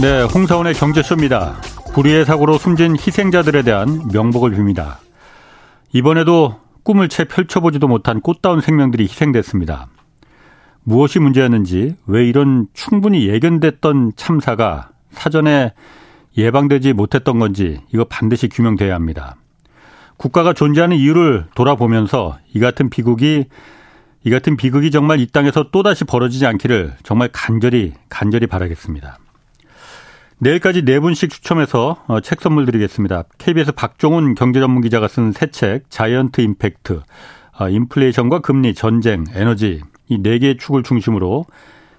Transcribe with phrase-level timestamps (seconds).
[0.00, 1.60] 네, 홍사원의 경제쇼입니다.
[1.92, 4.98] 불의의 사고로 숨진 희생자들에 대한 명복을 빕니다.
[5.92, 9.88] 이번에도 꿈을 채 펼쳐보지도 못한 꽃다운 생명들이 희생됐습니다.
[10.84, 15.72] 무엇이 문제였는지 왜 이런 충분히 예견됐던 참사가 사전에
[16.36, 19.34] 예방되지 못했던 건지 이거 반드시 규명돼야 합니다.
[20.16, 23.46] 국가가 존재하는 이유를 돌아보면서 이 같은 비극이
[24.22, 29.18] 이 같은 비극이 정말 이 땅에서 또다시 벌어지지 않기를 정말 간절히 간절히 바라겠습니다.
[30.40, 33.24] 내일까지 네 분씩 추첨해서 어, 책 선물 드리겠습니다.
[33.38, 37.00] KBS 박종훈 경제전문기자가 쓴 새 책 자이언트 임팩트
[37.60, 41.44] 어, 인플레이션과 금리, 전쟁, 에너지 이 네 개의 축을 중심으로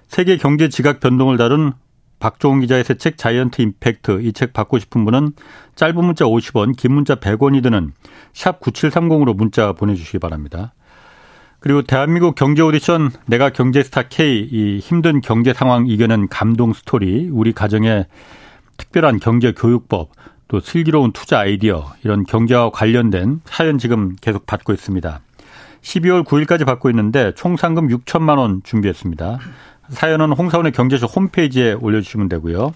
[0.08, 1.72] 세계 경제 지각 변동을 다룬
[2.18, 5.32] 박종훈 기자의 새 책 자이언트 임팩트 이 책 받고 싶은 분은
[5.76, 7.92] 짧은 문자 50원, 긴 문자 100원이 드는
[8.32, 10.72] 샵 9730으로 문자 보내주시기 바랍니다.
[11.60, 17.52] 그리고 대한민국 경제 오디션 내가 경제스타 K 이 힘든 경제 상황 이겨낸 감동 스토리 우리
[17.52, 18.06] 가정의
[18.80, 20.10] 특별한 경제 교육법
[20.48, 25.20] 또 슬기로운 투자 아이디어 이런 경제와 관련된 사연 지금 계속 받고 있습니다.
[25.82, 29.38] 12월 9일까지 받고 있는데 총 상금 6천만 원 준비했습니다.
[29.90, 32.72] 사연은 홍사원의 경제쇼 홈페이지에 올려주시면 되고요.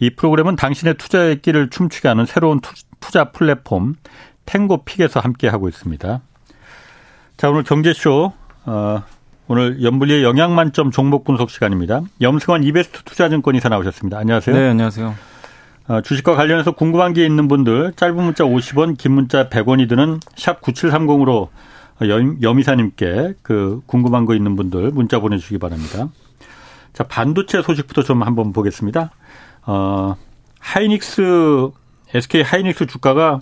[0.00, 2.60] 이 프로그램은 당신의 투자의 길을 춤추게 하는 새로운
[3.00, 3.94] 투자 플랫폼
[4.46, 6.20] 탱고픽에서 함께 하고 있습니다.
[7.36, 8.32] 자, 오늘 경제쇼,
[8.66, 9.02] 어,
[9.50, 12.02] 오늘 연불리의 영양 만점 종목 분석 시간입니다.
[12.20, 14.18] 염승환 이베스트 투자증권 이사 나오셨습니다.
[14.18, 14.54] 안녕하세요.
[14.54, 15.14] 네, 안녕하세요.
[15.88, 20.60] 어, 주식과 관련해서 궁금한 게 있는 분들 짧은 문자 50원, 긴 문자 100원이 드는 샵
[20.60, 21.48] 9730으로
[22.02, 26.10] 염, 염이사님께 그 궁금한 거 있는 분들 문자 보내주시기 바랍니다.
[26.92, 29.12] 자, 반도체 소식부터 좀 한번 보겠습니다.
[29.64, 30.14] 어,
[30.60, 31.70] 하이닉스,
[32.12, 33.40] SK 하이닉스 주가가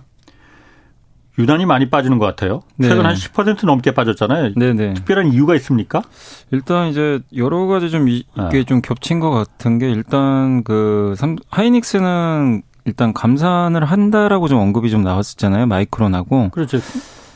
[1.38, 2.62] 유난히 많이 빠지는 것 같아요.
[2.76, 2.88] 네.
[2.88, 4.54] 최근 한 10% 넘게 빠졌잖아요.
[4.54, 4.94] 네네.
[4.94, 6.02] 특별한 이유가 있습니까?
[6.50, 8.64] 일단 이제 여러 가지 좀 이게 네.
[8.64, 11.14] 좀 겹친 것 같은 게 일단 그
[11.50, 15.66] 하이닉스는 일단 감산을 한다라고 좀 언급이 좀 나왔었잖아요.
[15.66, 16.50] 마이크론하고.
[16.50, 16.78] 그렇죠.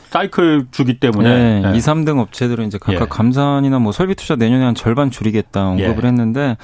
[0.09, 1.77] 사이클 주기 때문에 네, 네.
[1.77, 3.07] 2, 3등 업체들은 이제 각각 예.
[3.07, 6.07] 감산이나 뭐 설비 투자 내년에 한 절반 줄이겠다 언급을 예.
[6.07, 6.57] 했는데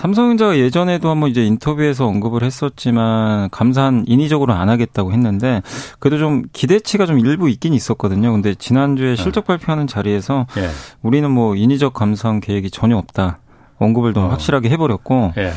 [0.00, 5.60] 삼성전자가 예전에도 한번 이제 인터뷰에서 언급을 했었지만 감산 인위적으로 안 하겠다고 했는데
[5.98, 8.32] 그래도 좀 기대치가 좀 일부 있긴 있었거든요.
[8.32, 9.16] 근데 지난주에 네.
[9.22, 10.70] 실적 발표하는 자리에서 예.
[11.02, 13.40] 우리는 뭐 인위적 감산 계획이 전혀 없다.
[13.76, 14.28] 언급을 좀 어.
[14.28, 15.52] 확실하게 해버렸고 예.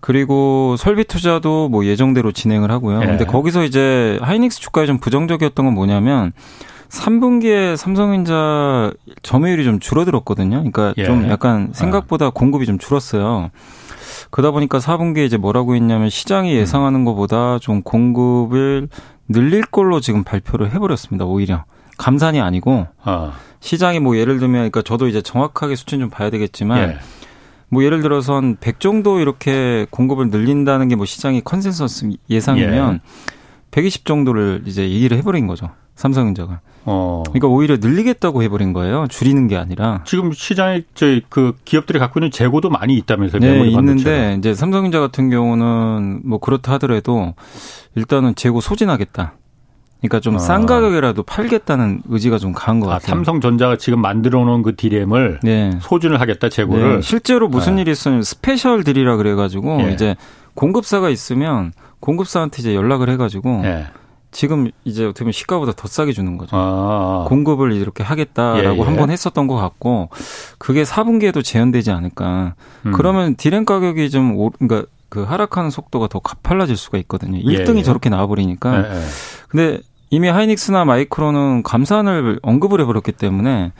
[0.00, 3.00] 그리고 설비 투자도 뭐 예정대로 진행을 하고요.
[3.00, 3.06] 예.
[3.06, 6.34] 근데 거기서 이제 하이닉스 주가에 좀 부정적이었던 건 뭐냐면
[6.90, 10.56] 3분기에 삼성전자 점유율이 좀 줄어들었거든요.
[10.56, 11.04] 그러니까 예.
[11.04, 13.50] 좀 약간 생각보다 공급이 좀 줄었어요.
[14.30, 16.58] 그러다 보니까 4분기에 이제 뭐라고 했냐면 시장이 음.
[16.58, 18.88] 예상하는 것보다 좀 공급을
[19.28, 21.24] 늘릴 걸로 지금 발표를 해버렸습니다.
[21.24, 21.64] 오히려
[21.96, 23.32] 감산이 아니고 아.
[23.60, 26.98] 시장이 뭐 예를 들면 그러니까 저도 이제 정확하게 수치는 좀 봐야 되겠지만 예.
[27.70, 33.00] 뭐 예를 들어서 한 100 정도 이렇게 공급을 늘린다는 게 뭐 시장이 컨센서스 예상이면 예.
[33.70, 35.70] 120 정도를 이제 얘기를 해버린 거죠.
[35.98, 36.60] 삼성전자가.
[36.84, 37.24] 어.
[37.26, 39.06] 그러니까 오히려 늘리겠다고 해버린 거예요.
[39.08, 40.02] 줄이는 게 아니라.
[40.06, 40.82] 지금 시장에
[41.28, 43.40] 그 기업들이 갖고 있는 재고도 많이 있다면서요.
[43.40, 47.34] 네, 있는데 이제 삼성전자 같은 경우는 뭐 그렇다 하더라도
[47.96, 49.34] 일단은 재고 소진하겠다.
[50.00, 50.66] 그러니까 좀 싼 아.
[50.66, 53.16] 가격이라도 팔겠다는 의지가 좀 강한 것 아, 같아요.
[53.16, 55.72] 삼성전자가 지금 만들어 놓은 그 디램을 네.
[55.82, 56.96] 소진을 하겠다 재고를.
[56.96, 57.02] 네.
[57.02, 57.82] 실제로 무슨 네.
[57.82, 59.92] 일이 있으면 special deal이라 그래가지고 예.
[59.92, 60.14] 이제
[60.54, 63.86] 공급사가 있으면 공급사한테 이제 연락을 해가지고 예.
[64.30, 66.50] 지금 이제 어떻게 보면 시가보다 더 싸게 주는 거죠.
[66.54, 67.24] 아.
[67.28, 68.82] 공급을 이렇게 하겠다라고 예, 예.
[68.82, 70.10] 한번 했었던 것 같고
[70.58, 72.54] 그게 4분기에도 재현되지 않을까.
[72.86, 72.92] 음.
[72.92, 77.38] 그러면 디램 가격이 좀 오, 그러니까 그 하락하는 속도가 더 가팔라질 수가 있거든요.
[77.38, 77.82] 1등이 예, 예.
[77.82, 78.76] 저렇게 나와버리니까.
[78.76, 79.04] 예, 예.
[79.48, 79.80] 근데
[80.10, 83.72] 이미 하이닉스나 마이크로는 감산을 언급을 해버렸기 때문에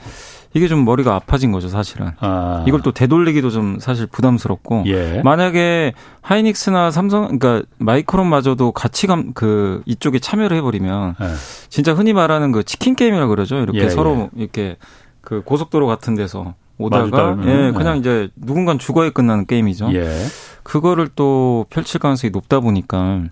[0.53, 2.11] 이게 좀 머리가 아파진 거죠, 사실은.
[2.19, 2.63] 아.
[2.67, 4.83] 이걸 또 되돌리기도 좀 사실 부담스럽고.
[4.87, 5.21] 예.
[5.23, 11.25] 만약에 하이닉스나 삼성, 그러니까 마이크론마저도 같이 감, 그, 이쪽에 참여를 해 버리면, 예.
[11.69, 13.57] 진짜 흔히 말하는 그 치킨 게임이라 그러죠.
[13.57, 14.41] 이렇게 예, 서로 예.
[14.41, 14.77] 이렇게
[15.21, 17.99] 그 고속도로 같은 데서 오다가, 예, 그냥 예.
[17.99, 19.93] 이제 누군간 죽어야 끝나는 게임이죠.
[19.93, 20.25] 예.
[20.63, 23.23] 그거를 또 펼칠 가능성이 높다 보니까,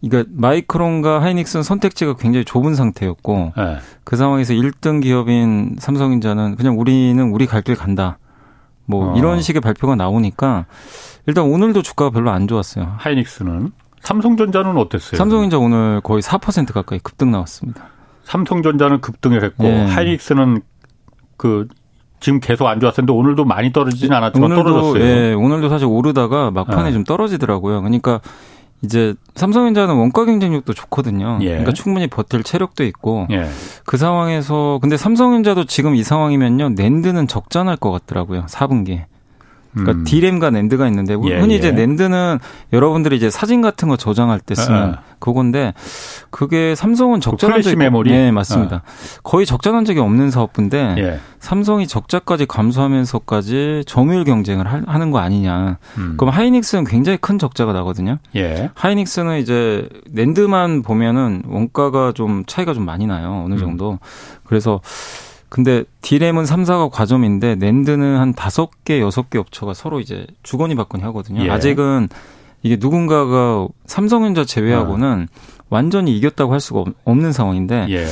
[0.00, 3.78] 그러니까 마이크론과 하이닉스는 선택지가 굉장히 좁은 상태였고 네.
[4.04, 8.18] 그 상황에서 1등 기업인 삼성전자는 그냥 우리는 우리 갈 길 간다.
[8.86, 9.16] 뭐 어.
[9.18, 10.66] 이런 식의 발표가 나오니까
[11.26, 12.94] 일단 오늘도 주가가 별로 안 좋았어요.
[12.98, 15.18] 하이닉스는 삼성전자는 어땠어요?
[15.18, 17.88] 삼성전자 오늘 거의 4% 가까이 급등 나왔습니다.
[18.24, 19.86] 삼성전자는 급등을 했고 네.
[19.86, 20.62] 하이닉스는
[21.36, 21.66] 그
[22.20, 25.02] 지금 계속 안 좋았었는데 오늘도 많이 떨어지진 않았지만 오늘도, 떨어졌어요.
[25.04, 26.92] 예, 오늘도 사실 오르다가 막판에 네.
[26.92, 27.80] 좀 떨어지더라고요.
[27.80, 28.20] 그러니까
[28.82, 31.38] 이제 삼성전자는 원가 경쟁력도 좋거든요.
[31.42, 31.48] 예.
[31.48, 33.48] 그러니까 충분히 버틸 체력도 있고 예.
[33.84, 39.04] 그 상황에서 근데 삼성전자도 지금 이 상황이면요 낸드는 적자 날 것 같더라고요 4분기.
[39.78, 40.04] 그러니까 음.
[40.04, 41.58] D램과 낸드가 있는데 예, 흔히 예.
[41.58, 42.38] 이제 낸드는
[42.72, 44.98] 여러분들이 이제 사진 같은 거 저장할 때 쓰는 아, 아.
[45.18, 45.74] 그건데
[46.30, 48.76] 그게 삼성은 적절한 적이 메모리 네, 맞습니다.
[48.76, 49.20] 아.
[49.22, 51.20] 거의 적절한 적이 없는 사업부인데 예.
[51.40, 55.78] 삼성이 적자까지 감수하면서까지 점유율 경쟁을 하는 거 아니냐.
[55.98, 56.14] 음.
[56.16, 58.18] 그럼 하이닉스는 굉장히 큰 적자가 나거든요.
[58.36, 58.70] 예.
[58.74, 63.42] 하이닉스는 이제 낸드만 보면은 원가가 좀 차이가 좀 많이 나요.
[63.44, 63.58] 어느 음.
[63.58, 63.92] 정도.
[63.92, 63.98] 음.
[64.44, 64.80] 그래서
[65.48, 71.44] 근데 디램은 3, 4가 과점인데 낸드는 한 5개, 6개 업체가 서로 이제 주거니 받거니 하거든요.
[71.44, 71.50] 예.
[71.50, 72.08] 아직은
[72.62, 75.56] 이게 누군가가 삼성전자 제외하고는 어.
[75.70, 78.06] 완전히 이겼다고 할 수가 없는 상황인데 예.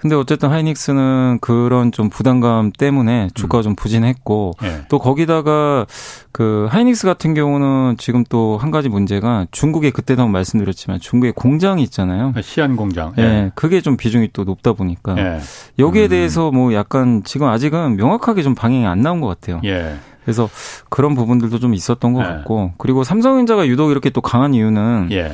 [0.00, 3.62] 근데 어쨌든 하이닉스는 그런 좀 부담감 때문에 주가가 음.
[3.62, 4.82] 좀 부진했고 예.
[4.88, 5.86] 또 거기다가
[6.32, 12.32] 그 하이닉스 같은 경우는 지금 또 한 가지 문제가 중국에 그때도 말씀드렸지만 중국에 공장이 있잖아요.
[12.36, 13.12] 아, 시안 공장.
[13.18, 13.22] 예.
[13.22, 13.50] 예.
[13.54, 15.40] 그게 좀 비중이 또 높다 보니까 예.
[15.78, 16.08] 여기에 음.
[16.08, 19.60] 대해서 뭐 약간 지금 아직은 명확하게 좀 방향이 안 나온 것 같아요.
[19.64, 19.96] 예.
[20.24, 20.48] 그래서
[20.90, 22.24] 그런 부분들도 좀 있었던 것 예.
[22.24, 25.32] 같고 그리고 삼성전자가 유독 이렇게 또 강한 이유는 예.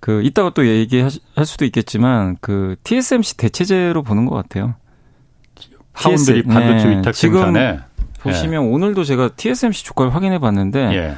[0.00, 1.10] 그 이따가 또 얘기할
[1.44, 4.74] 수도 있겠지만 그 TSMC 대체제로 보는 것 같아요.
[5.92, 6.98] 파운드리 반도체 네.
[6.98, 7.78] 위탁 생산에
[8.20, 8.66] 보시면 예.
[8.66, 11.14] 오늘도 제가 TSMC 주가를 확인해 봤는데 예.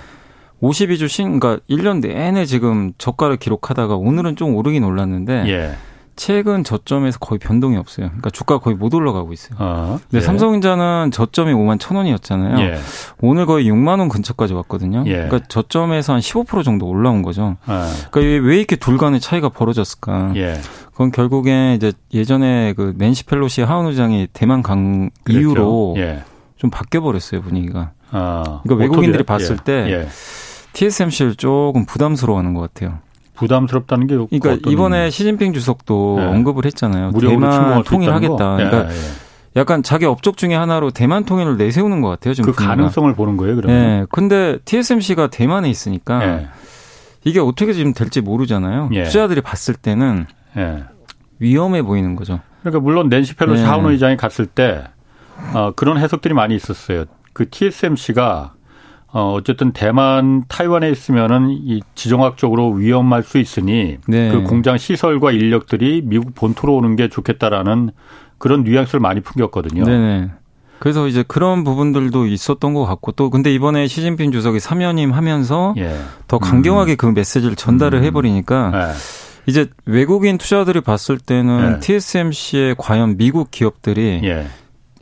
[0.63, 5.77] 52주 신 그러니까 1년 내내 지금 저가를 기록하다가 오늘은 좀 오르긴 올랐는데 예.
[6.19, 8.09] 최근 저점에서 거의 변동이 없어요.
[8.09, 9.57] 그러니까 주가 거의 못 올라가고 있어요.
[9.59, 10.21] 아, 근데 예.
[10.21, 12.59] 삼성전자는 저점이 5만 천 원이었잖아요.
[12.59, 12.79] 예.
[13.21, 15.05] 오늘 거의 6만 원 근처까지 왔거든요.
[15.07, 15.13] 예.
[15.13, 17.57] 그러니까 저점에서 한 15% 정도 올라온 거죠.
[17.67, 17.89] 아.
[18.11, 20.33] 그러니까 왜 이렇게 둘 간의 차이가 벌어졌을까?
[20.35, 20.61] 예.
[20.91, 25.41] 그건 결국에 이제 예전에 그 낸시 펠로시 하원 의장이 대만 강 그렇죠.
[25.41, 26.25] 이후로 예.
[26.57, 27.93] 좀 바뀌어 버렸어요 분위기가.
[28.11, 28.61] 아.
[28.65, 29.65] 그러니까 외국인들이 봤을 예.
[29.65, 30.09] 때
[30.73, 32.99] TSMC를 조금 부담스러워하는 것 같아요.
[33.39, 36.27] 부담스럽다는 게 그러니까 이번에 시진핑 주석도 네.
[36.27, 37.13] 언급을 했잖아요.
[37.13, 38.57] 대만 통일하겠다.
[38.57, 39.01] 그러니까 예, 예.
[39.57, 42.35] 약간 자기 업적 중에 하나로 대만 통일을 내세우는 것 같아요.
[42.35, 43.79] 지금 그 가능성을 보는 거예요, 그러면.
[43.79, 44.07] 네.
[44.11, 46.49] 근데 TSMC가 대만에 있으니까 예.
[47.25, 48.91] 이게 어떻게 지금 될지 모르잖아요.
[48.93, 49.05] 예.
[49.05, 50.27] 투자들이 봤을 때는
[50.57, 50.85] 예.
[51.39, 52.41] 위험해 보이는 거죠.
[52.63, 53.69] 그러니까 물론 낸시 펠로시 네.
[53.69, 54.85] 하원 의장이 갔을 때
[55.55, 57.05] 어, 그런 해석들이 많이 있었어요.
[57.33, 58.55] 그 TSMC가
[59.11, 64.31] 어, 어쨌든 대만, 타이완에 있으면은 이 지정학적으로 위험할 수 있으니 네.
[64.31, 67.91] 그 공장 시설과 인력들이 미국 본토로 오는 게 좋겠다라는
[68.37, 69.85] 그런 뉘앙스를 많이 풍겼거든요.
[69.85, 70.31] 네.
[70.79, 75.99] 그래서 이제 그런 부분들도 있었던 것 같고 또 근데 이번에 시진핑 주석이 사면임 하면서 예.
[76.29, 76.97] 더 강경하게 음.
[76.97, 78.05] 그 메시지를 전달을 음.
[78.05, 78.93] 해버리니까 네.
[79.47, 81.81] 이제 외국인 투자들이 봤을 때는 네.
[81.81, 84.47] TSMC의 과연 미국 기업들이 예.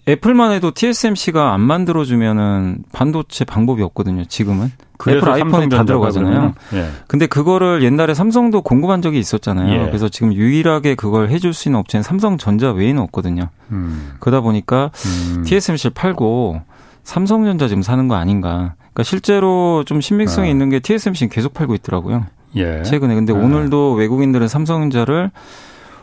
[0.08, 4.24] 애플만 해도 TSMC가 안 만들어주면은 반도체 방법이 없거든요.
[4.24, 4.70] 지금은
[5.08, 6.54] 애플 아이폰이 다 들어가잖아요.
[6.74, 6.88] 예.
[7.06, 9.72] 근데 그거를 옛날에 삼성도 공급한 적이 있었잖아요.
[9.72, 9.86] 예.
[9.86, 13.48] 그래서 지금 유일하게 그걸 해줄 수 있는 업체는 삼성전자 외에는 없거든요.
[13.72, 14.12] 음.
[14.20, 15.42] 그러다 보니까 음.
[15.44, 16.62] TSMC를 팔고
[17.02, 18.74] 삼성전자 지금 사는 거 아닌가.
[18.78, 20.50] 그러니까 실제로 좀 신빙성이 아.
[20.50, 22.26] 있는 게 TSMC는 계속 팔고 있더라고요.
[22.54, 22.82] 예.
[22.84, 23.36] 최근에 근데 아.
[23.36, 25.30] 오늘도 외국인들은 삼성전자를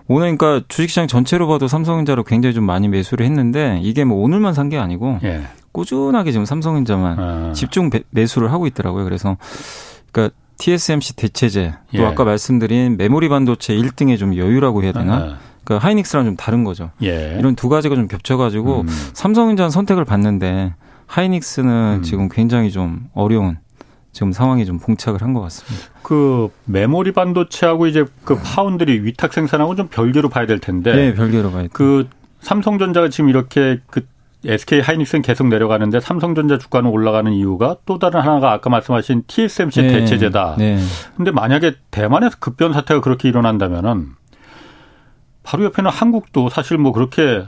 [0.08, 4.70] 오늘 그러니까 주식시장 전체로 봐도 삼성전자로 굉장히 좀 많이 매수를 했는데 이게 뭐 오늘만 산
[4.70, 5.42] 게 아니고 예.
[5.72, 7.54] 꾸준하게 지금 삼성전자만 아.
[7.54, 9.04] 집중 매수를 하고 있더라고요.
[9.04, 9.38] 그래서
[10.12, 12.06] 그러니까 TSMC 대체제 또 예.
[12.06, 15.16] 아까 말씀드린 메모리 반도체 1등에 좀 여유라고 해야 되나?
[15.16, 15.38] 아.
[15.64, 16.92] 그러니까 하이닉스랑 좀 다른 거죠.
[17.02, 17.36] 예.
[17.40, 18.88] 이런 두 가지가 좀 겹쳐가지고 음.
[19.14, 20.74] 삼성전자 선택을 받는데
[21.08, 22.04] 하이닉스는 음.
[22.04, 23.58] 지금 굉장히 좀 어려운
[24.14, 25.88] 지금 상황이 좀 봉착을 한 것 같습니다.
[26.04, 30.96] 그 메모리 반도체하고 이제 그 파운드리 위탁 생산하고 좀 별개로 봐야 될 텐데.
[30.96, 31.70] 네, 별개로 봐야 돼.
[31.74, 32.08] 그
[32.42, 34.06] 삼성전자가 지금 이렇게 그
[34.46, 39.88] SK 하이닉스는 계속 내려가는데 삼성전자 주가는 올라가는 이유가 또 다른 하나가 아까 말씀하신 TSMC 네,
[39.88, 40.56] 대체제다.
[40.58, 40.78] 네.
[41.16, 44.10] 근데 만약에 대만에서 급변 사태가 그렇게 일어난다면은
[45.44, 47.46] 바로 옆에는 한국도 사실 뭐 그렇게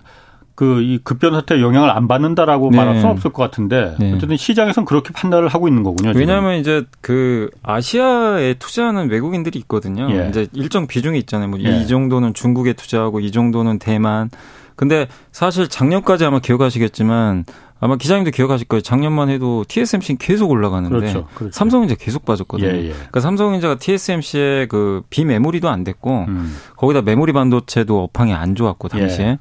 [0.55, 2.77] 그 이 급변 사태에 영향을 안 받는다라고 네.
[2.77, 4.13] 말할 수는 없을 것 같은데 네.
[4.13, 6.13] 어쨌든 시장에서는 그렇게 판단을 하고 있는 거군요.
[6.15, 10.07] 왜냐하면 이제 그 아시아에 투자하는 외국인들이 있거든요.
[10.12, 10.29] 예.
[10.29, 11.50] 이제 일정 비중이 있잖아요.
[11.50, 11.85] 뭐이 예.
[11.85, 14.29] 정도는 중국에 투자하고 이 정도는 대만.
[14.75, 17.45] 근데 사실 작년까지 아마 기억하시겠지만
[17.79, 18.81] 아마 기자님도 기억하실 거예요.
[18.81, 21.51] 작년만 해도 TSMC는 계속 올라가는데 그렇죠, 그렇죠.
[21.53, 22.69] 삼성전자 계속 빠졌거든요.
[22.69, 22.89] 예, 예.
[22.89, 26.55] 그러니까 삼성전자가 TSMC의 그 비메모리도 안 됐고 음.
[26.77, 29.25] 거기다 메모리 반도체도 업황이 안 좋았고 당시에.
[29.25, 29.29] 예.
[29.31, 29.38] 예.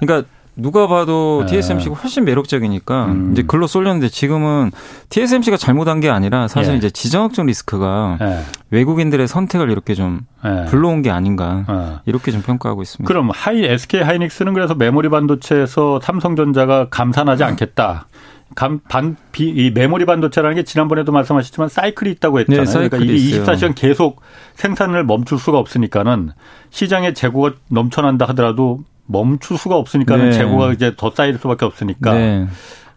[0.00, 1.52] 그러니까 누가 봐도 네.
[1.52, 3.32] TSMC가 훨씬 매력적이니까 음.
[3.32, 4.72] 이제 글로 쏠렸는데 지금은
[5.08, 6.76] TSMC가 잘못한 게 아니라 사실 예.
[6.76, 8.40] 이제 지정학적 리스크가 예.
[8.70, 10.64] 외국인들의 선택을 이렇게 좀 예.
[10.68, 12.00] 불러온 게 아닌가 예.
[12.06, 13.06] 이렇게 좀 평가하고 있습니다.
[13.06, 18.08] 그럼 하이 SK 하이닉스는 그래서 메모리 반도체에서 삼성전자가 감산하지 않겠다.
[18.56, 22.64] 감, 반, 비, 이 메모리 반도체라는 게 지난번에도 말씀하셨지만 사이클이 있다고 했잖아요.
[22.64, 23.44] 네, 그러니까 이게 있어요.
[23.44, 24.22] 24시간 계속
[24.54, 26.32] 생산을 멈출 수가 없으니까는
[26.70, 30.32] 시장에 재고가 넘쳐난다 하더라도 멈출 수가 없으니까는 네.
[30.32, 32.46] 재고가 이제 더 쌓일 수밖에 없으니까 네.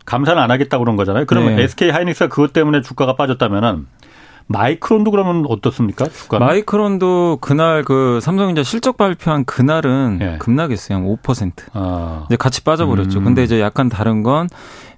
[0.06, 1.26] 감사는 안 하겠다고 그런 거잖아요.
[1.26, 1.64] 그러면 네.
[1.64, 3.88] SK 하이닉스가 그것 때문에 주가가 빠졌다면은
[4.48, 6.06] 마이크론도 그러면 어떻습니까?
[6.06, 6.46] 주가는?
[6.46, 10.38] 마이크론도 그날 그 삼성전자 실적 발표한 그날은 예.
[10.40, 10.98] 급락했어요.
[10.98, 11.52] 한 5%.
[11.74, 12.26] 아.
[12.28, 13.20] 이제 같이 빠져버렸죠.
[13.20, 13.24] 음.
[13.24, 14.50] 근데 이제 약간 다른 건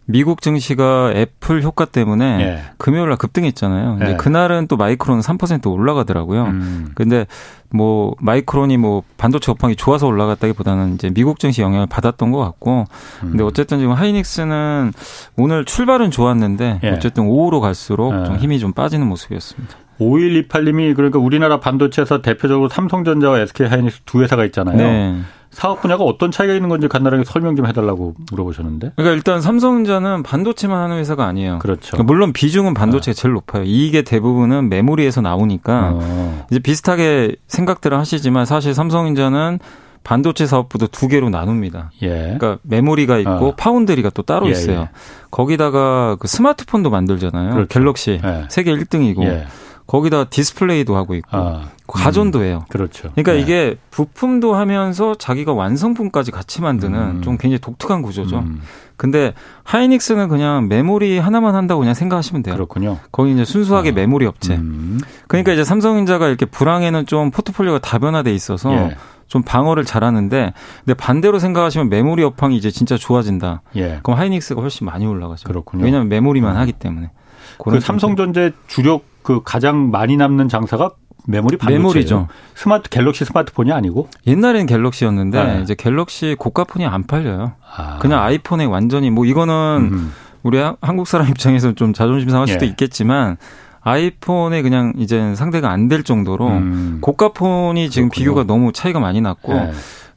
[0.06, 2.62] 미국 증시가 애플 효과 때문에 예.
[2.78, 3.98] 금요일 날 급등했잖아요.
[3.98, 4.18] 근데 예.
[4.18, 6.44] 그날은 또 마이크론 3% 올라가더라고요.
[6.46, 6.92] 음.
[6.94, 7.26] 근데
[7.70, 12.86] 뭐 마이크론이 뭐 반도체 업황이 좋아서 올라갔다기보다는 이제 미국 증시 영향을 받았던 것 같고
[13.22, 13.48] 근데 음.
[13.48, 14.94] 어쨌든 지금 하이닉스는
[15.38, 16.90] 오늘 출발은 좋았는데 예.
[16.90, 18.26] 어쨌든 오후로 갈수록 예.
[18.26, 19.83] 좀 힘이 좀 빠지는 모습이었습니다.
[20.04, 24.78] 5128님이 그러니까 우리나라 반도체에서 대표적으로 삼성전자와 SK 하이닉스 두 회사가 있잖아요.
[24.78, 25.22] 네.
[25.54, 28.94] 사업 분야가 어떤 차이가 있는 건지 간단하게 설명 좀 해달라고 물어보셨는데.
[28.96, 31.60] 그러니까 일단 삼성전자는 반도체만 하는 회사가 아니에요.
[31.60, 31.92] 그렇죠.
[31.92, 33.22] 그러니까 물론 비중은 반도체가 네.
[33.22, 33.64] 제일 높아요.
[33.64, 36.46] 이익의 대부분은 메모리에서 나오니까 어.
[36.50, 39.60] 이제 비슷하게 생각들을 하시지만 사실 삼성전자는
[40.04, 41.92] 반도체 사업부도 두 개로 나눕니다.
[42.02, 42.10] 예.
[42.38, 43.56] 그러니까 메모리가 있고 어.
[43.56, 44.82] 파운드리가 또 따로 예, 있어요.
[44.82, 44.90] 예.
[45.32, 47.54] 거기다가 그 스마트폰도 만들잖아요.
[47.54, 47.68] 그렇죠.
[47.70, 48.46] 갤럭시 예.
[48.50, 49.46] 세계 1등이고 예.
[49.88, 52.66] 거기다 디스플레이도 하고 있고 아, 가전도 음, 해요.
[52.70, 53.12] 그렇죠.
[53.12, 53.40] 그러니까 네.
[53.42, 57.22] 이게 부품도 하면서 자기가 완성품까지 같이 만드는 음.
[57.22, 58.40] 좀 굉장히 독특한 구조죠.
[58.40, 58.62] 음.
[58.96, 62.56] 근데 하이닉스는 그냥 메모리 하나만 한다고 그냥 생각하시면 돼요.
[62.56, 63.00] 그렇군요.
[63.12, 63.94] 거기 이제 순수하게 아.
[63.94, 64.56] 메모리 업체.
[64.56, 65.00] 음.
[65.28, 68.96] 그러니까 이제 삼성전자가 이렇게 불황에는 좀 포트폴리오가 다변화돼 있어서 예.
[69.28, 70.54] 좀 방어를 잘하는데
[70.86, 73.64] 근데 반대로 생각하시면 메모리 업황이 이제 진짜 좋아진다.
[73.76, 74.00] 예.
[74.04, 75.48] 그럼 하이닉스가 훨씬 많이 올라가죠.
[75.48, 75.84] 그렇군요.
[75.84, 76.58] 왜냐하면 메모리만 음.
[76.62, 77.10] 하기 때문에.
[77.58, 80.92] 그 삼성전자 주력 그 가장 많이 남는 장사가
[81.26, 81.80] 메모리 반도체예요.
[81.80, 82.28] 메모리죠.
[82.56, 85.62] 스마트 갤럭시 스마트폰이 아니고 옛날에는 갤럭시였는데 네.
[85.62, 87.54] 이제 갤럭시 고가폰이 안 팔려요.
[87.76, 87.98] 아.
[88.00, 90.14] 그냥 아이폰에 완전히 뭐 이거는 음.
[90.44, 92.70] 우리 한국 사람 입장에서 좀 자존심 상할 수도 예.
[92.70, 93.38] 있겠지만
[93.82, 96.98] 아이폰에 그냥 이제 상대가 안 될 정도로 음.
[97.02, 98.24] 고가폰이 지금 그렇군요.
[98.32, 99.72] 비교가 너무 차이가 많이 났고 예.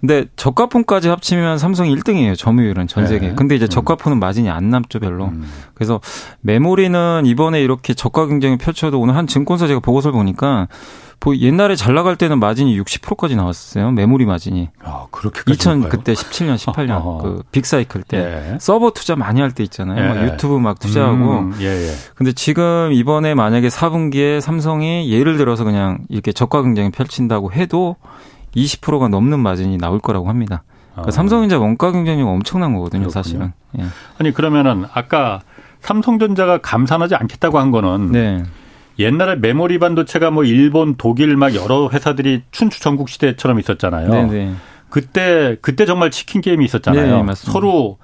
[0.07, 2.39] 근데 저가폰까지 합치면 삼성이 1등이에요.
[2.39, 3.29] 점유율은 전 세계.
[3.29, 3.35] 네.
[3.35, 3.69] 근데 이제 음.
[3.69, 5.27] 저가폰은 마진이 안 남죠, 별로.
[5.27, 5.45] 음.
[5.75, 6.01] 그래서
[6.43, 10.69] 메모리는 이번에 이렇게 저가 경쟁이 펼쳐도 오늘 한 증권사 제가 보고서를 보니까
[11.41, 13.91] 옛날에 잘 나갈 때는 마진이 60%까지 나왔었어요.
[13.91, 14.69] 메모리 마진이.
[14.85, 15.91] 아, 그렇게 2000 높아요?
[15.91, 18.19] 그때 17년, 18년 그 빅사이클 때
[18.53, 18.59] 예.
[18.61, 20.05] 서버 투자 많이 할 때 있잖아요.
[20.05, 20.09] 예.
[20.09, 21.39] 막 유튜브 막 투자하고.
[21.39, 21.91] 음, 예, 예.
[22.15, 27.97] 근데 지금 이번에 만약에 4분기에 삼성이 예를 들어서 그냥 이렇게 저가 경쟁이 펼친다고 해도
[28.57, 30.65] 20%가 넘는 마진이 나올 거라고 합니다.
[30.93, 31.13] 그러니까 아.
[31.13, 33.23] 삼성전자 원가 경쟁력 엄청난 거거든요, 그렇군요.
[33.23, 33.53] 사실은.
[33.79, 33.85] 예.
[34.19, 35.43] 아니 그러면은 아까
[35.81, 38.43] 삼성전자가 감산하지 않겠다고 한 거는 네.
[38.99, 44.09] 옛날에 메모리 반도체가 뭐 일본, 독일 막 여러 회사들이 춘추 전국 시대처럼 있었잖아요.
[44.09, 44.33] 네네.
[44.33, 44.55] 네.
[44.89, 47.25] 그때 그때 정말 치킨 게임이 있었잖아요.
[47.25, 47.99] 네, 서로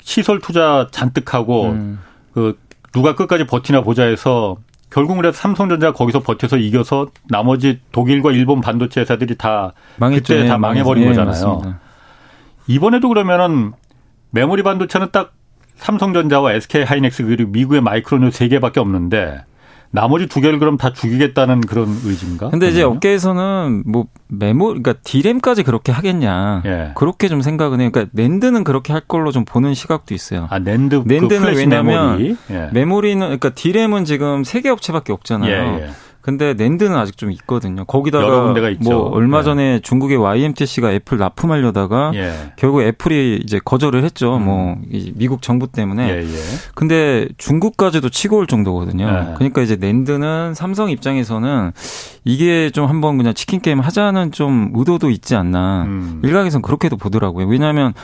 [0.00, 2.00] 시설 투자 잔뜩 하고 음.
[2.32, 2.58] 그
[2.92, 4.56] 누가 끝까지 버티나 보자 해서
[4.90, 10.34] 결국은 그래서 삼성전자가 거기서 버텨서 이겨서 나머지 독일과 일본 반도체 회사들이 다 망했죠.
[10.34, 11.30] 그때 다 네, 망해버린 네, 거잖아요.
[11.30, 11.80] 맞습니다.
[12.66, 13.72] 이번에도 그러면은
[14.30, 15.34] 메모리 반도체는 딱
[15.76, 19.44] 삼성전자와 SK 하이닉스 그리고 미국의 마이크론이 세 개밖에 없는데
[19.90, 22.50] 나머지 두 개를 그럼 다 죽이겠다는 그런 의지인가?
[22.50, 26.62] 근데 이제 업계에서는 뭐 메모, 그러니까 디램까지 그렇게 하겠냐.
[26.66, 26.92] 예.
[26.94, 27.90] 그렇게 좀 생각은 해요.
[27.90, 30.46] 그러니까 낸드는 그렇게 할 걸로 좀 보는 시각도 있어요.
[30.50, 32.36] 아, 낸드, 그 낸드는 그 왜냐면 메모리.
[32.50, 32.68] 예.
[32.72, 35.78] 메모리는, 그러니까 디램은 지금 세 개 업체밖에 없잖아요.
[35.78, 35.90] 예, 예.
[36.20, 37.84] 근데 낸드는 아직 좀 있거든요.
[37.84, 39.44] 거기다가 뭐 얼마 네.
[39.44, 39.80] 전에 네.
[39.80, 42.52] 중국의 YMTC가 애플 납품하려다가 예.
[42.56, 44.36] 결국 애플이 이제 거절을 했죠.
[44.36, 44.44] 음.
[44.44, 44.76] 뭐
[45.14, 46.08] 미국 정부 때문에.
[46.10, 46.38] 예, 예.
[46.74, 49.10] 근데 중국까지도 치고 올 정도거든요.
[49.10, 49.34] 네.
[49.36, 51.72] 그러니까 이제 낸드는 삼성 입장에서는
[52.24, 55.84] 이게 좀 한번 그냥 치킨 게임 하자는 좀 의도도 있지 않나.
[55.84, 56.20] 음.
[56.24, 57.46] 일각에서는 그렇게도 보더라고요.
[57.46, 57.94] 왜냐하면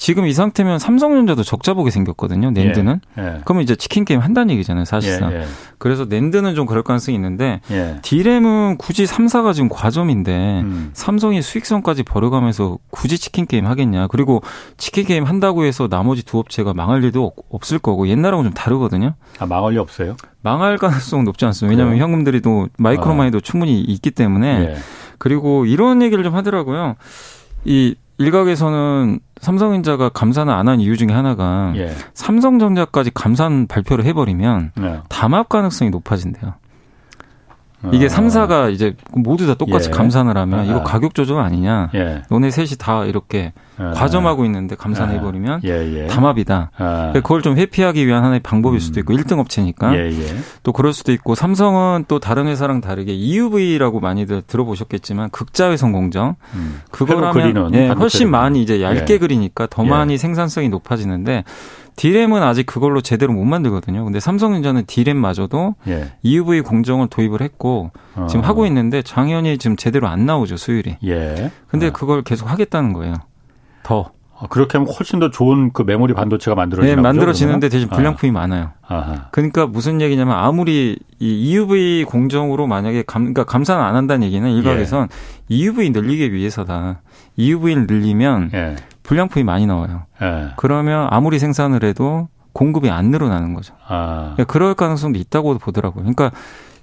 [0.00, 2.50] 지금 이 상태면 삼성전자도 적자 보게 생겼거든요.
[2.52, 3.00] 낸드는.
[3.18, 3.40] 예, 예.
[3.44, 5.30] 그러면 이제 치킨 게임 한다는 얘기잖아요, 사실상.
[5.32, 5.44] 예, 예.
[5.76, 7.98] 그래서 낸드는 좀 그럴 가능성이 있는데 예.
[8.00, 10.90] 디램은 굳이 3사가 지금 과점인데 음.
[10.94, 14.06] 삼성이 수익성까지 버려가면서 굳이 치킨 게임 하겠냐.
[14.06, 14.42] 그리고
[14.78, 19.16] 치킨 게임 한다고 해서 나머지 두 업체가 망할 일도 없을 거고 옛날하고 좀 다르거든요.
[19.38, 20.16] 아, 망할 리 없어요?
[20.40, 21.72] 망할 가능성 높지 않습니다.
[21.72, 22.04] 왜냐하면 그래요?
[22.04, 23.40] 현금들이 또 마이크론도 아.
[23.44, 24.76] 충분히 있기 때문에 예.
[25.18, 26.96] 그리고 이런 얘기를 좀 하더라고요.
[27.66, 31.94] 이 일각에서는 삼성전자가 감산을 안 한 이유 중에 하나가 예.
[32.14, 35.00] 삼성전자까지 감산 발표를 해버리면 네.
[35.08, 36.54] 담합 가능성이 높아진대요.
[37.92, 38.08] 이게 아.
[38.08, 39.90] 3사가 이제 모두 다 똑같이 예.
[39.90, 40.82] 감산을 하면 이거 아.
[40.82, 41.90] 가격 조정 아니냐.
[41.94, 42.22] 예.
[42.28, 43.92] 너네 셋이 다 이렇게 아.
[43.92, 46.06] 과점하고 있는데 감산해 버리면 예, 예.
[46.06, 46.70] 담합이다.
[46.76, 47.12] 아.
[47.14, 49.18] 그걸 좀 회피하기 위한 하나의 방법일 수도 있고 음.
[49.18, 50.26] 1등 업체니까 예, 예.
[50.62, 56.82] 또 그럴 수도 있고 삼성은 또 다른 회사랑 다르게 EUV라고 많이들 들어보셨겠지만 극자외선 공정 음.
[56.90, 61.44] 그걸 하면 예, 훨씬 많이 이제 얇게 그리니까 더 많이 생산성이 높아지는데
[62.00, 64.02] 디램은 아직 그걸로 제대로 못 만들거든요.
[64.04, 66.12] 근데 삼성전자는 디램마저도 예.
[66.22, 68.26] EUV 공정을 도입을 했고 어.
[68.26, 70.96] 지금 하고 있는데 장현이 지금 제대로 안 나오죠 수율이.
[71.04, 71.50] 예.
[71.68, 71.92] 근데 어.
[71.92, 73.16] 그걸 계속 하겠다는 거예요.
[73.82, 74.12] 더.
[74.38, 78.32] 아, 그렇게 하면 훨씬 더 좋은 그 메모리 반도체가 만들어지는 네, 만들어지는데 대신 불량품이 아.
[78.32, 78.70] 많아요.
[78.88, 79.28] 아하.
[79.30, 85.08] 그러니까 무슨 얘기냐면 아무리 이 EUV 공정으로 만약에 감, 그러니까 감산을 안 한다는 얘기는 일각에선
[85.50, 85.54] 예.
[85.54, 87.02] EUV 늘리기 위해서다.
[87.36, 88.76] EUV를 늘리면 예.
[89.10, 90.04] 불량품이 많이 나와요.
[90.22, 90.50] 예.
[90.54, 93.74] 그러면 아무리 생산을 해도 공급이 안 늘어나는 거죠.
[93.88, 94.34] 아.
[94.36, 96.04] 그러니까 그럴 가능성도 있다고 보더라고요.
[96.04, 96.30] 그러니까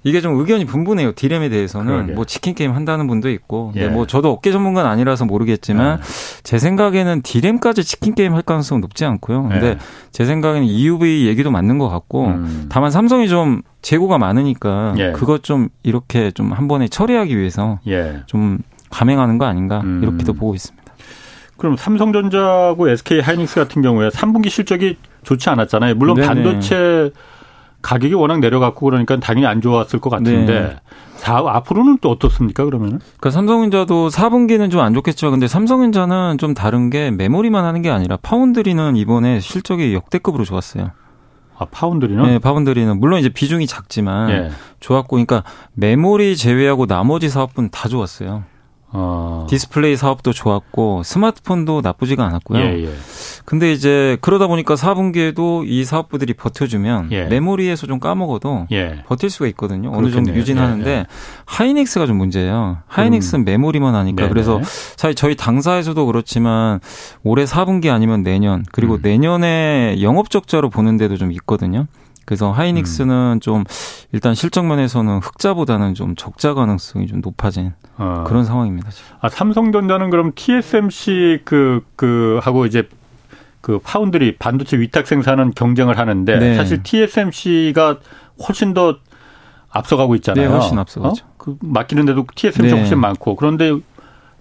[0.04, 1.12] 이게 좀 의견이 분분해요.
[1.12, 2.12] 디램에 대해서는 그러게.
[2.12, 3.88] 뭐 치킨 게임 한다는 분도 있고, 예.
[3.88, 6.02] 뭐 저도 업계 전문가는 아니라서 모르겠지만 예.
[6.42, 9.48] 제 생각에는 디램까지 치킨 게임 할 가능성은 높지 않고요.
[9.48, 9.78] 근데 예.
[10.12, 12.66] 제 생각에는 EUV 얘기도 맞는 것 같고, 음.
[12.68, 15.12] 다만 삼성이 좀 재고가 많으니까 예.
[15.12, 18.20] 그것 좀 이렇게 좀 한 번에 처리하기 위해서 예.
[18.26, 18.58] 좀
[18.90, 20.00] 감행하는 거 아닌가 음.
[20.02, 20.77] 이렇게도 보고 있습니다.
[21.58, 25.96] 그럼 삼성전자하고 SK 하이닉스 같은 경우에 3분기 실적이 좋지 않았잖아요.
[25.96, 26.26] 물론 네네.
[26.26, 27.10] 반도체
[27.82, 30.76] 가격이 워낙 내려갔고 그러니까 당연히 안 좋았을 것 같은데 네.
[31.16, 32.98] 사, 앞으로는 또 어떻습니까 그러면은?
[33.00, 35.30] 그러니까 삼성전자도 4분기는 좀 안 좋겠죠.
[35.30, 40.92] 근데 삼성전자는 좀 다른 게 메모리만 하는 게 아니라 파운드리는 이번에 실적이 역대급으로 좋았어요.
[41.56, 42.22] 아, 파운드리는?
[42.22, 44.50] 네, 파운드리는 물론 이제 비중이 작지만 예.
[44.78, 45.42] 좋았고 그러니까
[45.74, 48.44] 메모리 제외하고 나머지 사업은 다 좋았어요.
[48.90, 49.46] 어.
[49.48, 52.60] 디스플레이 사업도 좋았고 스마트폰도 나쁘지가 않았고요.
[52.60, 52.88] 예, 예.
[53.44, 57.24] 근데 이제 그러다 보니까 4분기에도 이 사업부들이 버텨주면 예.
[57.24, 59.02] 메모리에서 좀 까먹어도 예.
[59.06, 59.92] 버틸 수가 있거든요.
[59.94, 61.06] 어느 정도 유지는 하는데 예, 예.
[61.44, 62.78] 하이닉스가 좀 문제예요.
[62.86, 63.44] 하이닉스는 음.
[63.44, 64.28] 메모리만 하니까 네네.
[64.28, 64.60] 그래서
[64.96, 66.80] 사실 저희 당사에서도 그렇지만
[67.22, 69.00] 올해 4분기 아니면 내년 그리고 음.
[69.02, 71.86] 내년에 영업 적자로 보는데도 좀 있거든요.
[72.28, 73.40] 그래서 하이닉스는 음.
[73.40, 73.64] 좀
[74.12, 78.24] 일단 실적 면에서는 흑자보다는 좀 적자 가능성이 좀 높아진 어.
[78.26, 78.90] 그런 상황입니다.
[78.90, 79.16] 지금.
[79.22, 82.86] 아 삼성전자는 그럼 TSMC 그, 그 하고 이제
[83.62, 86.54] 그 파운드리 반도체 위탁 생산은 경쟁을 하는데 네.
[86.54, 87.96] 사실 TSMC가
[88.46, 88.98] 훨씬 더
[89.70, 90.50] 앞서가고 있잖아요.
[90.50, 91.24] 네, 훨씬 앞서가죠.
[91.24, 91.28] 어?
[91.38, 92.78] 그 맡기는데도 TSMC 네.
[92.78, 93.72] 훨씬 많고 그런데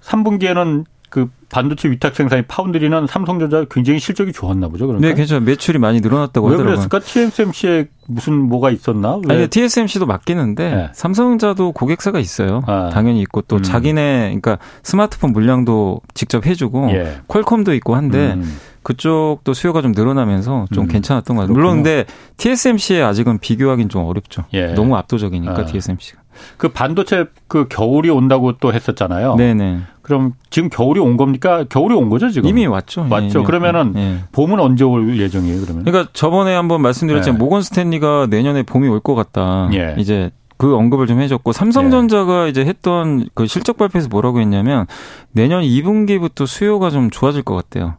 [0.02, 4.88] 3분기에는 그 반도체 위탁 생산이 파운드리는 삼성전자 굉장히 실적이 좋았나 보죠.
[4.88, 5.08] 그러니까.
[5.08, 5.46] 네, 괜찮아요.
[5.46, 6.82] 매출이 많이 늘어났다고 왜 하더라고요.
[6.82, 7.00] 왜 그랬을까?
[7.00, 9.20] TSMC에 무슨 뭐가 있었나?
[9.28, 9.36] 왜?
[9.36, 10.90] 아니, TSMC도 맡기는데 네.
[10.94, 12.62] 삼성전자도 고객사가 있어요.
[12.68, 12.90] 아.
[12.92, 13.64] 당연히 있고 또 음.
[13.64, 17.22] 자기네 그러니까 스마트폰 물량도 직접 해주고 예.
[17.28, 18.58] 퀄컴도 있고 한데 음.
[18.84, 20.88] 그쪽도 수요가 좀 늘어나면서 좀 음.
[20.88, 21.54] 괜찮았던 것 같아요.
[21.54, 22.06] 물론 근데
[22.38, 24.44] TSMC에 아직은 비교하기는 좀 어렵죠.
[24.54, 24.68] 예.
[24.68, 25.66] 너무 압도적이니까 아.
[25.66, 26.22] TSMC가.
[26.58, 29.36] 그 반도체 그 겨울이 온다고 또 했었잖아요.
[29.36, 29.80] 네네.
[30.02, 31.66] 그럼 지금 겨울이 온 겁니까?
[31.68, 32.50] 겨울이 온 거죠 지금?
[32.50, 33.04] 이미 왔죠.
[33.04, 33.42] 맞죠.
[33.42, 34.18] 예, 그러면은 예.
[34.32, 35.62] 봄은 언제 올 예정이에요?
[35.62, 35.84] 그러면?
[35.84, 37.40] 그러니까 저번에 한번 말씀드렸지만 예.
[37.44, 39.70] 모건 스탠리가 내년에 봄이 올 것 같다.
[39.74, 39.96] 예.
[39.98, 42.50] 이제 그 언급을 좀 해줬고 삼성전자가 예.
[42.50, 44.86] 이제 했던 그 실적 발표에서 뭐라고 했냐면
[45.32, 47.96] 내년 2분기부터 수요가 좀 좋아질 것 같대요.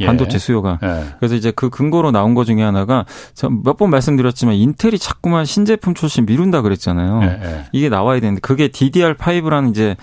[0.00, 0.06] 예.
[0.06, 0.78] 반도체 수요가.
[0.82, 1.04] 예.
[1.18, 3.04] 그래서 이제 그 근거로 나온 것 중에 하나가
[3.64, 7.22] 몇 번 말씀드렸지만 인텔이 자꾸만 신제품 출시 미룬다 그랬잖아요.
[7.22, 7.64] 예.
[7.72, 9.96] 이게 나와야 되는데 그게 DDR5라는 이제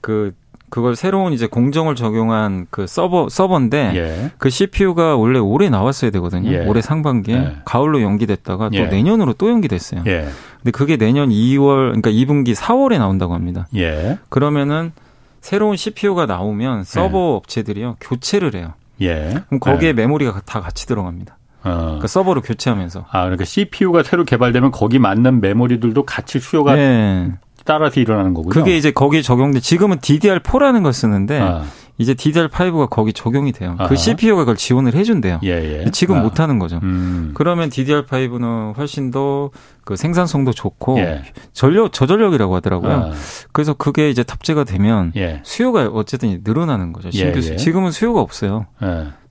[0.00, 0.34] 그
[0.70, 4.30] 그걸 새로운 이제 공정을 적용한 그 서버 서버인데 예.
[4.36, 6.50] 그 CPU가 원래 올해 나왔어야 되거든요.
[6.52, 6.66] 예.
[6.66, 7.56] 올해 상반기에 예.
[7.64, 8.84] 가을로 연기됐다가 또 예.
[8.86, 10.02] 내년으로 또 연기됐어요.
[10.06, 10.28] 예.
[10.58, 13.66] 근데 그게 내년 2월 그러니까 2분기 4월에 나온다고 합니다.
[13.76, 14.18] 예.
[14.28, 14.92] 그러면은
[15.40, 18.74] 새로운 CPU가 나오면 서버 업체들이요 교체를 해요.
[19.00, 19.42] 예.
[19.46, 19.92] 그럼 거기에 예.
[19.92, 21.38] 메모리가 다 같이 들어갑니다.
[21.64, 21.70] 어.
[21.70, 23.06] 그러니까 서버로 교체하면서.
[23.10, 27.32] 아, 그러니까 CPU가 새로 개발되면 거기 맞는 메모리들도 같이 수요가 네.
[27.64, 28.50] 따라서 일어나는 거고요.
[28.50, 29.60] 그게 이제 거기에 적용돼.
[29.60, 31.64] 지금은 DDR4라는 걸 쓰는데 아.
[31.98, 33.74] 이제 DDR5가 거기 적용이 돼요.
[33.76, 33.88] 그 아하.
[33.88, 35.40] 그 CPU가 그걸 지원을 해준대요.
[35.42, 35.90] 예, 예.
[35.90, 36.20] 지금 아.
[36.20, 36.78] 못 하는 거죠.
[36.82, 37.32] 음.
[37.34, 39.50] 그러면 DDR5는 훨씬 더
[39.88, 41.22] 그 생산성도 좋고 예.
[41.54, 42.92] 전력 저전력이라고 하더라고요.
[42.92, 43.12] 아.
[43.52, 45.40] 그래서 그게 이제 탑재가 되면 예.
[45.46, 47.10] 수요가 어쨌든 늘어나는 거죠.
[47.10, 47.48] 신규 수.
[47.48, 47.56] 예, 예.
[47.56, 48.66] 지금은 수요가 없어요.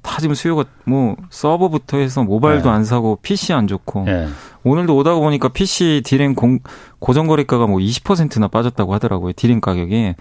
[0.08, 2.76] 다 지금 수요가 뭐 서버부터 해서 모바일도 네.
[2.76, 4.28] 안 사고 PC 안 좋고 네.
[4.64, 6.60] 오늘도 오다가 보니까 PC 디램 공,
[7.00, 9.34] 고정 거래가가 뭐 20%나 빠졌다고 하더라고요.
[9.34, 10.16] 디램 가격이.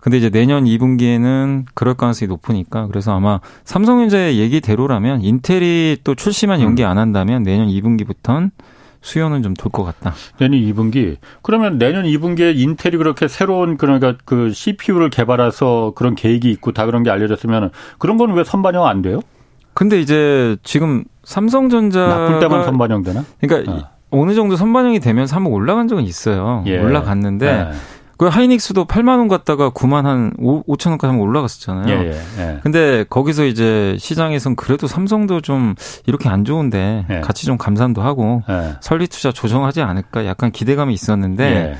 [0.00, 6.84] 근데 이제 내년 2분기에는 그럴 가능성이 높으니까 그래서 아마 삼성전자의 얘기대로라면 인텔이 또 출시만 연기
[6.84, 8.50] 안 한다면 내년 2분기부터는
[9.02, 10.14] 수요는 좀 돌 것 같다.
[10.38, 11.16] 내년 2분기.
[11.42, 17.02] 그러면 내년 2분기에 인텔이 그렇게 새로운 그러니까 그 CPU를 개발해서 그런 계획이 있고 다 그런
[17.02, 19.20] 게 알려졌으면 그런 건 왜 선반영 안 돼요?
[19.74, 23.24] 근데 이제 지금 삼성전자 나쁠 때만 선반영 되나?
[23.40, 23.90] 그러니까 어.
[24.10, 26.62] 어느 정도 선반영이 되면서 한번 올라간 적은 있어요.
[26.66, 26.78] 예.
[26.78, 27.72] 올라갔는데 예.
[28.22, 31.88] 그 하이닉스도 8만 원 갔다가 9만 한 5, 5천 원까지 한번 올라갔었잖아요.
[31.88, 32.60] 예, 예, 예.
[32.62, 35.74] 근데 거기서 이제 시장에선 그래도 삼성도 좀
[36.06, 37.20] 이렇게 안 좋은데 예.
[37.20, 38.74] 같이 좀 감산도 하고 예.
[38.80, 41.76] 설리 투자 조정하지 않을까 약간 기대감이 있었는데 예.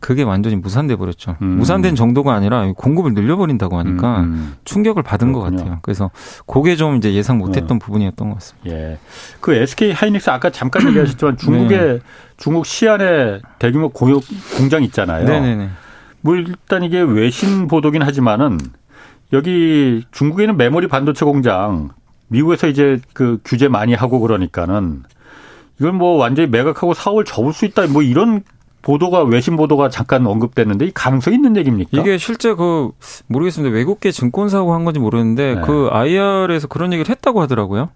[0.00, 1.36] 그게 완전히 무산돼 버렸죠.
[1.42, 1.58] 음.
[1.58, 4.54] 무산된 정도가 아니라 공급을 늘려버린다고 하니까 음, 음.
[4.64, 5.56] 충격을 받은 그렇군요.
[5.56, 5.78] 것 같아요.
[5.82, 6.10] 그래서
[6.46, 7.78] 그게 좀 이제 예상 못했던 어.
[7.78, 8.70] 부분이었던 것 같습니다.
[8.70, 8.98] 예.
[9.40, 11.98] 그 SK 하이닉스 아까 잠깐 얘기하셨지만 중국에 네.
[12.38, 15.26] 중국 시안에 대규모 공장 있잖아요.
[15.26, 15.68] 네네네.
[16.22, 18.58] 뭐 일단 이게 외신 보도긴 하지만은
[19.32, 21.90] 여기 중국에는 메모리 반도체 공장
[22.28, 25.02] 미국에서 이제 그 규제 많이 하고 그러니까는
[25.78, 28.42] 이걸 뭐 완전히 매각하고 사업을 접을 수 있다 뭐 이런
[28.82, 32.00] 보도가 외신 보도가 잠깐 언급됐는데 이 가능성이 있는 얘기입니까?
[32.00, 32.90] 이게 실제 그
[33.26, 33.74] 모르겠습니다.
[33.74, 35.60] 외국계 증권사가 한 건지 모르는데 네.
[35.62, 37.90] 그 IR에서 그런 얘기를 했다고 하더라고요.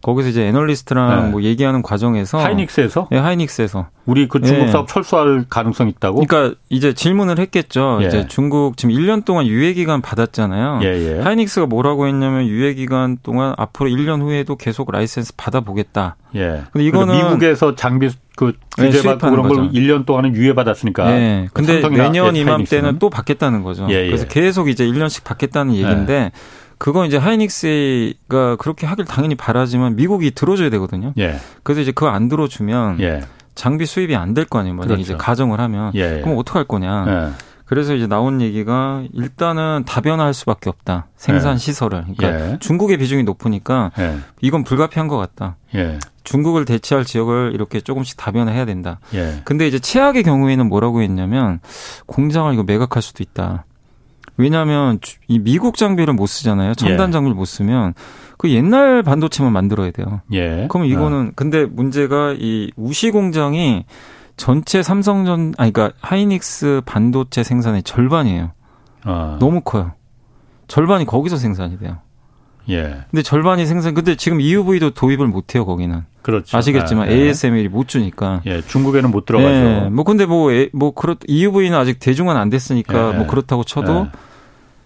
[0.00, 1.30] 거기서 이제 애널리스트랑 네.
[1.30, 4.70] 뭐 얘기하는 과정에서 하이닉스에서 네, 하이닉스에서 우리 그 중국 예.
[4.70, 6.24] 사업 철수할 가능성 이 있다고?
[6.24, 7.98] 그러니까 이제 질문을 했겠죠.
[8.02, 8.06] 예.
[8.06, 10.80] 이제 중국 지금 1년 동안 유예 기간 받았잖아요.
[10.84, 11.16] 예예.
[11.16, 11.20] 예.
[11.20, 16.14] 하이닉스가 뭐라고 했냐면 유예 기간 동안 앞으로 1년 후에도 계속 라이센스 받아 보겠다.
[16.36, 16.62] 예.
[16.72, 21.10] 근데 이거는 미국에서 장비 그 규제 네, 받고 그런 걸 1년 동안은 유예 받았으니까.
[21.10, 21.48] 예.
[21.52, 23.88] 근데 내년 이맘때는 또 받겠다는 거죠.
[23.90, 24.06] 예 예.
[24.06, 26.30] 그래서 계속 이제 1년씩 받겠다는 얘기인데 예.
[26.78, 31.12] 그건 이제 하이닉스가 그렇게 하길 당연히 바라지만 미국이 들어줘야 되거든요.
[31.18, 31.34] 예.
[31.64, 33.22] 그래서 이제 그거 안 들어주면 예.
[33.56, 34.76] 장비 수입이 안 될 거 아니에요.
[34.76, 35.02] 만약 그렇죠.
[35.02, 36.20] 이제 가정을 하면 예.
[36.22, 37.34] 그럼 어떡할 거냐.
[37.68, 37.70] 예.
[37.70, 41.08] 그래서 이제 나온 얘기가 일단은 다변화할 수밖에 없다.
[41.16, 41.58] 생산 예.
[41.58, 42.04] 시설을.
[42.16, 42.58] 그러니까 예.
[42.58, 43.90] 중국의 비중이 높으니까
[44.40, 45.56] 이건 불가피한 것 같다.
[46.24, 49.00] 중국을 대체할 지역을 이렇게 조금씩 다변화해야 된다.
[49.44, 51.60] 근데 이제 최악의 경우에는 뭐라고 했냐면
[52.06, 53.66] 공장을 이거 매각할 수도 있다.
[54.38, 56.74] 왜냐하면 이 미국 장비를 못 쓰잖아요.
[56.74, 57.12] 첨단 예.
[57.12, 57.94] 장비를 못 쓰면
[58.36, 60.20] 그 옛날 반도체만 만들어야 돼요.
[60.32, 60.68] 예.
[60.70, 61.32] 그럼 이거는 어.
[61.34, 63.84] 근데 문제가 이 우시 공장이
[64.38, 68.52] 전체 삼성전 아니 그러니까 하이닉스 반도체 생산의 절반이에요.
[69.04, 69.36] 어.
[69.38, 69.92] 너무 커요.
[70.68, 71.98] 절반이 거기서 생산이 돼요.
[72.70, 73.02] 예.
[73.10, 73.94] 근데 절반이 생산.
[73.94, 76.04] 근데 지금 EUV도 도입을 못 해요 거기는.
[76.22, 76.56] 그렇죠.
[76.56, 77.16] 아시겠지만 아, 예.
[77.16, 78.42] ASML이 못 주니까.
[78.46, 78.60] 예.
[78.60, 79.54] 중국에는 못 들어가죠.
[79.54, 79.88] 예.
[79.90, 83.16] 뭐 근데 뭐뭐 뭐 그렇 EUV는 아직 대중화 안 됐으니까 예.
[83.16, 84.18] 뭐 그렇다고 쳐도 예.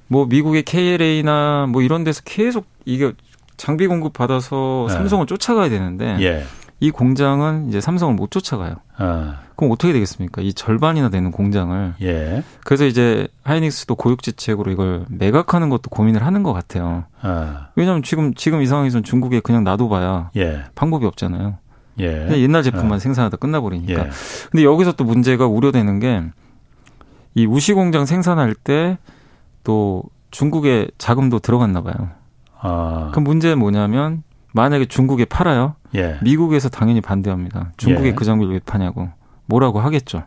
[0.09, 3.13] 뭐 미국의 KLA나 뭐 이런 데서 계속 이게
[3.57, 4.95] 장비 공급 받아서 네.
[4.95, 6.45] 삼성을 쫓아가야 되는데 예.
[6.83, 8.75] 이 공장은 이제 삼성을 못 쫓아가요.
[8.97, 9.41] 아.
[9.55, 10.43] 그럼 어떻게 되겠습니까?
[10.43, 11.95] 이 절반이나 되는 공장을.
[12.03, 12.43] 예.
[12.65, 17.05] 그래서 이제 하이닉스도 고육지책으로 이걸 매각하는 것도 고민을 하는 것 같아요.
[17.21, 17.69] 아.
[17.77, 20.65] 왜냐하면 지금 지금 이 상황에서는 중국에 그냥 놔둬봐야 예.
[20.75, 21.59] 방법이 없잖아요.
[22.01, 22.29] 예.
[22.33, 22.99] 옛날 제품만 아.
[22.99, 23.93] 생산하다 끝나버리니까.
[24.07, 24.11] 예.
[24.51, 26.23] 근데 여기서 또 문제가 우려되는 게
[27.35, 28.99] 이 우시 공장 생산할 때
[29.65, 32.11] 또 중국에 자금도 들어갔나 봐요.
[32.61, 33.11] 아.
[33.15, 35.75] 그 문제는 뭐냐면 만약에 중국에 팔아요.
[35.95, 36.19] 예.
[36.23, 37.73] 미국에서 당연히 반대합니다.
[37.77, 38.15] 중국에 예.
[38.15, 39.09] 그 장비를 왜 파냐고
[39.47, 40.25] 뭐라고 하겠죠.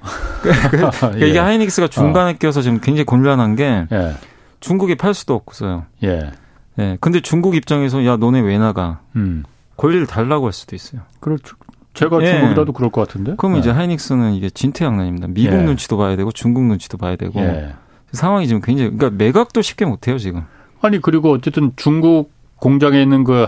[0.42, 1.28] 그러니까 예.
[1.28, 2.36] 이게 하이닉스가 중간에 어.
[2.38, 4.14] 껴서 지금 굉장히 곤란한 게 예.
[4.60, 5.84] 중국에 팔 수도 없어요.
[6.04, 6.30] 예.
[6.78, 6.98] 예.
[7.00, 9.00] 근데 중국 입장에서 야 너네 왜 나가?
[9.16, 9.44] 음.
[9.76, 11.02] 권리를 달라고 할 수도 있어요.
[11.20, 11.56] 그렇죠.
[11.94, 12.26] 제가 예.
[12.26, 13.34] 중국이라도 그럴 것 같은데.
[13.36, 13.60] 그럼 네.
[13.60, 15.28] 이제 하이닉스는 이게 진퇴양난입니다.
[15.28, 15.62] 미국 예.
[15.62, 17.40] 눈치도 봐야 되고 중국 눈치도 봐야 되고.
[17.40, 17.74] 예.
[18.12, 20.44] 상황이 지금 굉장히 그러니까 매각도 쉽게 못 해요, 지금.
[20.80, 23.46] 아니, 그리고 어쨌든 중국 공장에 있는 그,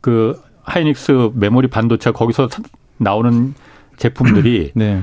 [0.00, 2.48] 그 하이닉스 메모리 반도체 거기서
[2.98, 3.54] 나오는
[3.96, 5.02] 제품들이 네.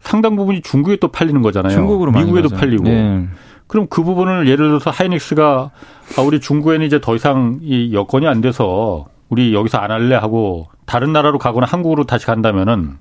[0.00, 1.72] 상당 부분이 중국에 또 팔리는 거잖아요.
[1.72, 2.84] 중국으로 미국에도 팔리고.
[2.84, 3.26] 네.
[3.66, 5.70] 그럼 그 부분을 예를 들어서 하이닉스가
[6.16, 10.68] 아, 우리 중국에는 이제 더 이상 이 여건이 안 돼서 우리 여기서 안 할래 하고
[10.84, 12.98] 다른 나라로 가거나 한국으로 다시 간다면은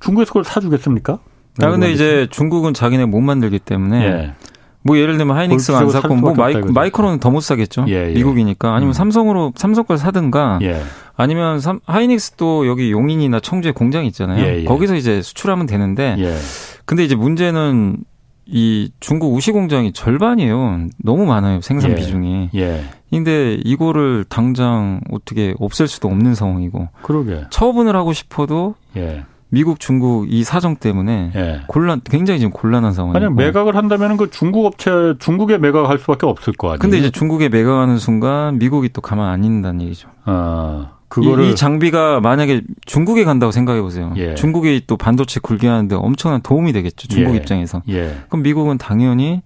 [0.00, 1.18] 중국에서 그걸 사주겠습니까?
[1.60, 4.34] 아 근데 이제 중국은 자기네 못 만들기 때문에 예.
[4.88, 7.84] 뭐 예를 들면 하이닉스가 안 사고 뭐 마이, 마이크론은 더 못 사겠죠.
[7.88, 8.14] 예, 예.
[8.14, 8.92] 미국이니까 아니면 음.
[8.92, 10.82] 삼성으로 삼성 걸 사든가 예.
[11.16, 14.44] 아니면 삼, 하이닉스도 여기 용인이나 청주에 공장이 있잖아요.
[14.44, 14.64] 예, 예.
[14.64, 16.16] 거기서 이제 수출하면 되는데
[16.84, 17.98] 근데 이제 문제는
[18.46, 20.86] 이 중국 우시 공장이 절반이에요.
[21.04, 21.60] 너무 많아요.
[21.60, 22.50] 생산 비중이.
[23.10, 26.88] 근데 이거를 당장 어떻게 없앨 수도 없는 상황이고.
[27.02, 27.44] 그러게.
[27.50, 28.74] 처분을 하고 싶어도
[29.50, 31.60] 미국, 중국 이 사정 때문에 예.
[31.68, 33.24] 곤란 굉장히 지금 곤란한 상황이고.
[33.24, 36.78] 아니 매각을 한다면은 그 중국 업체 중국에 매각할 수밖에 없을 거 아니에요.
[36.78, 40.08] 근데 이제 중국에 매각하는 순간 미국이 또 가만 안 있는다는 얘기죠.
[40.24, 40.92] 아.
[41.08, 44.12] 그거를 이, 이 장비가 만약에 중국에 간다고 생각해 보세요.
[44.16, 44.34] 예.
[44.34, 47.08] 중국이 또 반도체 굴게 하는데 엄청난 도움이 되겠죠.
[47.08, 47.36] 중국 예.
[47.38, 47.82] 입장에서.
[47.88, 48.14] 예.
[48.28, 49.40] 그럼 미국은 당연히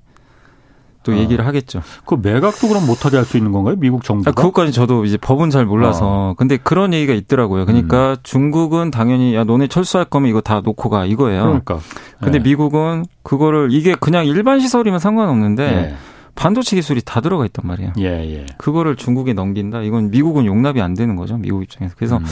[1.03, 1.17] 또 어.
[1.17, 1.83] 얘기를 하겠죠.
[2.07, 3.77] 그 매각도 그럼 못하게 할 수 있는 건가요?
[3.79, 4.31] 미국 정부가?
[4.31, 6.01] 아, 그것까지 저도 이제 법은 잘 몰라서.
[6.05, 6.35] 어.
[6.37, 7.65] 근데 그런 얘기가 있더라고요.
[7.67, 8.17] 그러니까 음.
[8.23, 11.43] 중국은 당연히 야 너네 철수할 거면 이거 다 놓고 가 이거예요.
[11.45, 11.79] 그러니까.
[12.21, 12.45] 근데 네.
[12.51, 15.95] 미국은 그거를 이게 그냥 일반 시설이면 상관없는데 네.
[16.35, 17.93] 반도체 기술이 다 들어가 있단 말이에요.
[17.99, 18.47] 예, 예.
[18.57, 19.83] 그거를 중국에 넘긴다.
[19.83, 21.37] 이건 미국은 용납이 안 되는 거죠.
[21.37, 21.95] 미국 입장에서.
[21.97, 22.25] 그래서 음.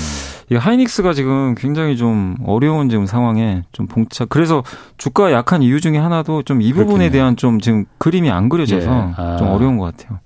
[0.50, 4.28] 이 하이닉스가 지금 굉장히 좀 어려운 지금 상황에 좀 봉착.
[4.30, 4.64] 그래서
[4.96, 7.10] 주가가 약한 이유 중에 하나도 좀 이 부분에 그렇겠네요.
[7.12, 9.12] 대한 좀 지금 그림이 안 그려져서 예.
[9.16, 9.36] 아.
[9.36, 10.18] 좀 어려운 것 같아요.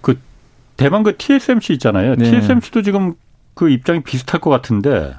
[0.00, 0.18] 그
[0.76, 2.16] 대만 그 TSMC 있잖아요.
[2.16, 2.30] 네.
[2.30, 3.14] TSMC도 지금
[3.54, 5.14] 그 입장이 비슷할 것 같은데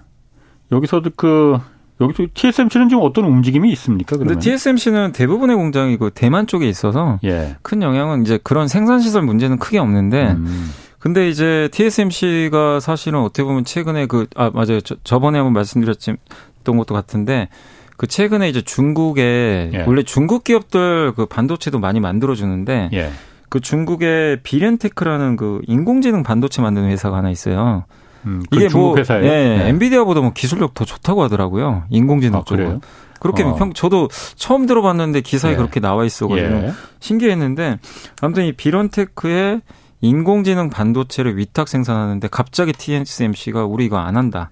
[0.72, 1.58] 여기서도 그
[2.02, 4.18] 여기서 TSMC는 지금 어떤 움직임이 있습니까?
[4.18, 4.34] 그러면?
[4.36, 7.56] 근데 TSMC는 대부분의 공장이 그 대만 쪽에 있어서 예.
[7.62, 10.70] 큰 영향은 이제 그런 생산 시설 문제는 크게 없는데 음.
[11.00, 14.82] 근데 이제 TSMC가 사실은 어떻게 보면 최근에 그 아 맞아요.
[14.82, 16.18] 저, 저번에 한번 말씀드렸던
[16.66, 17.48] 것도 같은데
[17.96, 19.84] 그 최근에 이제 중국에 예.
[19.88, 23.12] 원래 중국 기업들 그 반도체도 많이 만들어 주는데 예.
[23.50, 27.86] 그 중국의 비렌테크라는 그 인공지능 반도체 만드는 회사가 하나 있어요.
[28.26, 29.26] 음, 그 이게 뭐 회사예요?
[29.26, 29.70] 예, 네.
[29.70, 31.86] 엔비디아보다 뭐 기술력 더 좋다고 하더라고요.
[31.90, 32.82] 인공지능 아, 쪽으로.
[33.20, 33.56] 그렇게 어.
[33.56, 35.56] 평 저도 처음 들어봤는데 기사에 예.
[35.56, 36.74] 그렇게 나와 있어가지고 예.
[37.00, 37.80] 신기했는데
[38.22, 39.62] 아무튼 이 비런테크의
[40.02, 44.52] 인공지능 반도체를 위탁 생산하는데 갑자기 TSMC가 우리 이거 안 한다.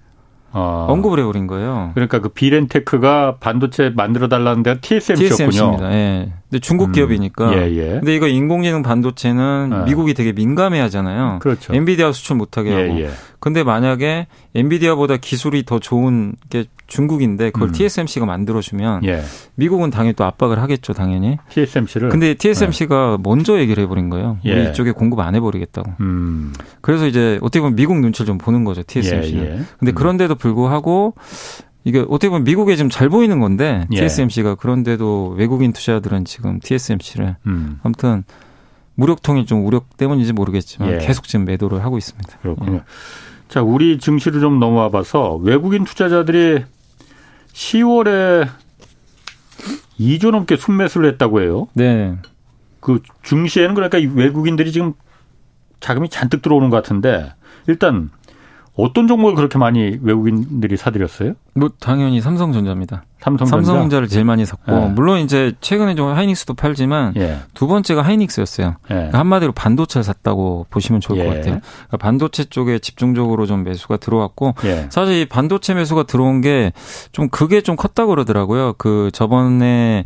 [0.54, 0.86] 어.
[0.88, 1.90] 언급을 해버린 거예요.
[1.94, 5.28] 그러니까 그 비렌테크가 반도체 만들어 달라는 데가 TSMC였군요.
[5.28, 5.92] TSMC입니다.
[5.92, 6.32] 예.
[6.48, 6.92] 근데 중국 음.
[6.92, 7.52] 기업이니까.
[7.56, 7.88] 예, 예.
[7.94, 9.84] 근데 이거 인공지능 반도체는 예.
[9.86, 11.40] 미국이 되게 민감해 하잖아요.
[11.40, 11.74] 그렇죠.
[11.74, 13.00] 엔비디아 수출 못하게 예, 하고.
[13.00, 17.72] 예, 근데 만약에 엔비디아보다 기술이 더 좋은 게 중국인데 그걸 음.
[17.72, 19.22] TSMC가 만들어주면 예.
[19.54, 21.38] 미국은 당연히 또 압박을 하겠죠, 당연히.
[21.48, 22.08] TSMC를.
[22.08, 23.22] 근데 TSMC가 네.
[23.22, 24.38] 먼저 얘기를 해버린 거예요.
[24.44, 24.70] 우리 예.
[24.70, 25.92] 이쪽에 공급 안 해버리겠다고.
[26.00, 26.52] 음.
[26.80, 29.44] 그래서 이제 어떻게 보면 미국 눈치를 좀 보는 거죠, TSMC는.
[29.44, 29.60] 예, 예.
[29.78, 29.94] 근데 음.
[29.94, 31.14] 그런데도 불구하고
[31.84, 33.96] 이게 어떻게 보면 미국에 지금 잘 보이는 건데 예.
[33.96, 37.80] TSMC가 그런데도 외국인 투자들은 지금 TSMC를 음.
[37.82, 38.24] 아무튼
[38.94, 40.98] 무력통일 좀 우력 때문인지 모르겠지만 예.
[40.98, 42.38] 계속 지금 매도를 하고 있습니다.
[42.42, 42.82] 그렇군요.
[43.48, 46.64] 자, 우리 증시를 좀 넘어와 봐서 외국인 투자자들이
[47.52, 48.48] 10월에
[49.98, 51.68] 2조 넘게 순매수를 했다고 해요.
[51.74, 52.16] 네.
[52.80, 54.92] 그 증시에는 그러니까 외국인들이 지금
[55.80, 57.32] 자금이 잔뜩 들어오는 것 같은데
[57.66, 58.10] 일단
[58.76, 61.34] 어떤 종목을 그렇게 많이 외국인들이 사들였어요?
[61.54, 63.04] 뭐 당연히 삼성전자입니다.
[63.20, 63.56] 삼성전자?
[63.66, 64.86] 삼성전자를 제일 많이 샀고 예.
[64.88, 67.38] 물론 이제 최근에 좀 하이닉스도 팔지만 예.
[67.54, 68.74] 두 번째가 하이닉스였어요.
[68.90, 68.94] 예.
[68.94, 71.28] 그러니까 한마디로 반도체를 샀다고 보시면 좋을 것 예.
[71.28, 71.60] 같아요.
[71.60, 74.88] 그러니까 반도체 쪽에 집중적으로 좀 매수가 들어왔고 예.
[74.90, 76.72] 사실 이 반도체 매수가 들어온 게
[77.12, 78.74] 좀 그게 좀 컸다고 그러더라고요.
[78.76, 80.04] 그 저번에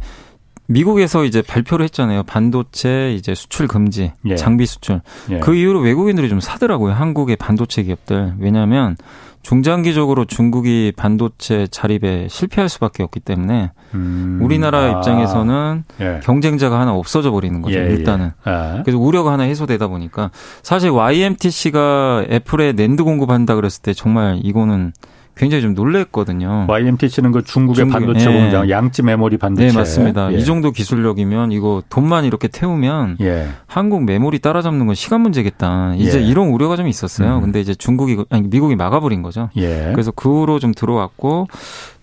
[0.68, 2.22] 미국에서 이제 발표를 했잖아요.
[2.24, 4.37] 반도체 이제 수출 금지, 예.
[4.37, 5.00] 장비 수출.
[5.31, 5.38] 예.
[5.40, 6.92] 그 이후로 외국인들이 좀 사더라고요.
[6.92, 8.35] 한국의 반도체 기업들.
[8.38, 8.96] 왜냐하면
[9.42, 16.20] 중장기적으로 중국이 반도체 자립에 실패할 수밖에 없기 때문에 음, 우리나라 아, 입장에서는 예.
[16.22, 17.78] 경쟁자가 하나 없어져 버리는 거죠.
[17.78, 17.90] 예, 예.
[17.90, 18.33] 일단은.
[18.46, 18.83] 예.
[18.85, 20.31] 그래서 우려가 하나 해소되다 보니까
[20.62, 24.92] 사실 YMTC가 애플에 낸드 공급한다 그랬을 때 정말 이거는
[25.38, 26.66] 굉장히 좀 놀랬거든요.
[26.68, 28.35] YMTC는 그 중국의 중국, 반도체 예.
[28.35, 29.68] 공장, 양지 메모리 반도체.
[29.68, 30.33] 네, 맞습니다.
[30.33, 30.37] 예.
[30.37, 33.48] 이 정도 기술력이면 이거 돈만 이렇게 태우면 예.
[33.66, 35.94] 한국 메모리 따라잡는 건 시간 문제겠다.
[35.96, 36.24] 이제 예.
[36.24, 37.37] 이런 우려가 좀 있었어요.
[37.37, 37.42] 음.
[37.42, 39.48] 근데 이제 중국이 아니 미국이 막아버린 거죠.
[39.57, 39.90] 예.
[39.92, 41.46] 그래서 그 후로 좀 들어왔고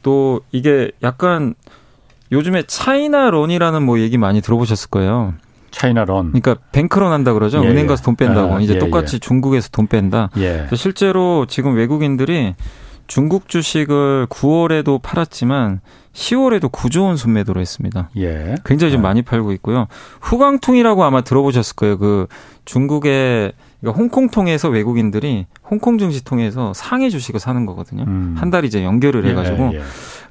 [0.01, 1.55] 또 이게 약간
[2.31, 5.33] 요즘에 차이나런이라는 뭐 얘기 많이 들어보셨을 거예요.
[5.71, 6.31] 차이나런.
[6.31, 7.61] 그러니까 뱅크런 한다 그러죠.
[7.65, 8.55] 예, 은행 가서 돈 뺀다고.
[8.55, 9.19] 아, 이제 예, 똑같이 예.
[9.19, 10.29] 중국에서 돈 뺀다.
[10.37, 10.67] 예.
[10.73, 12.55] 실제로 지금 외국인들이
[13.07, 15.81] 중국 주식을 9월에도 팔았지만
[16.13, 18.09] 10월에도 9조 원 순매도로 했습니다.
[18.17, 18.55] 예.
[18.65, 19.07] 굉장히 좀 네.
[19.07, 19.87] 많이 팔고 있고요.
[20.21, 21.97] 후광통이라고 아마 들어보셨을 거예요.
[21.97, 22.27] 그
[22.65, 28.03] 중국의 그러니까 홍콩 통해서 외국인들이 홍콩 증시 통해서 상해 주식을 사는 거거든요.
[28.07, 28.35] 음.
[28.37, 29.71] 한달 이제 연결을 예, 해가지고.
[29.73, 29.81] 예, 예.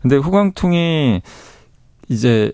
[0.03, 1.23] 근데 후광통이
[2.09, 2.53] 이제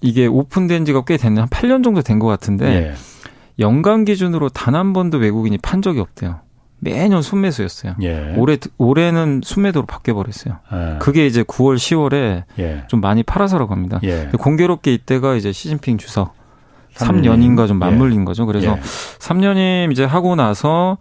[0.00, 2.94] 이게 오픈된 지가 꽤 됐는데 한 8년 정도 된 것 같은데 예.
[3.58, 6.40] 연간 기준으로 단 한 번도 외국인이 판 적이 없대요.
[6.78, 7.94] 매년 순매수였어요.
[8.02, 8.34] 예.
[8.36, 10.58] 올해 올해는 순매도로 바뀌어 버렸어요.
[10.72, 10.98] 예.
[10.98, 12.84] 그게 이제 9월 10월에 예.
[12.88, 13.98] 좀 많이 팔아서라고 합니다.
[14.04, 14.30] 예.
[14.38, 16.34] 공교롭게 이때가 이제 시진핑 주석
[16.96, 17.42] 3년.
[17.42, 18.24] 인가좀 맞물린 예.
[18.24, 18.46] 거죠.
[18.46, 18.76] 그래서
[19.18, 19.56] 3년임
[19.88, 19.88] 예.
[19.90, 20.98] 이제 하고 나서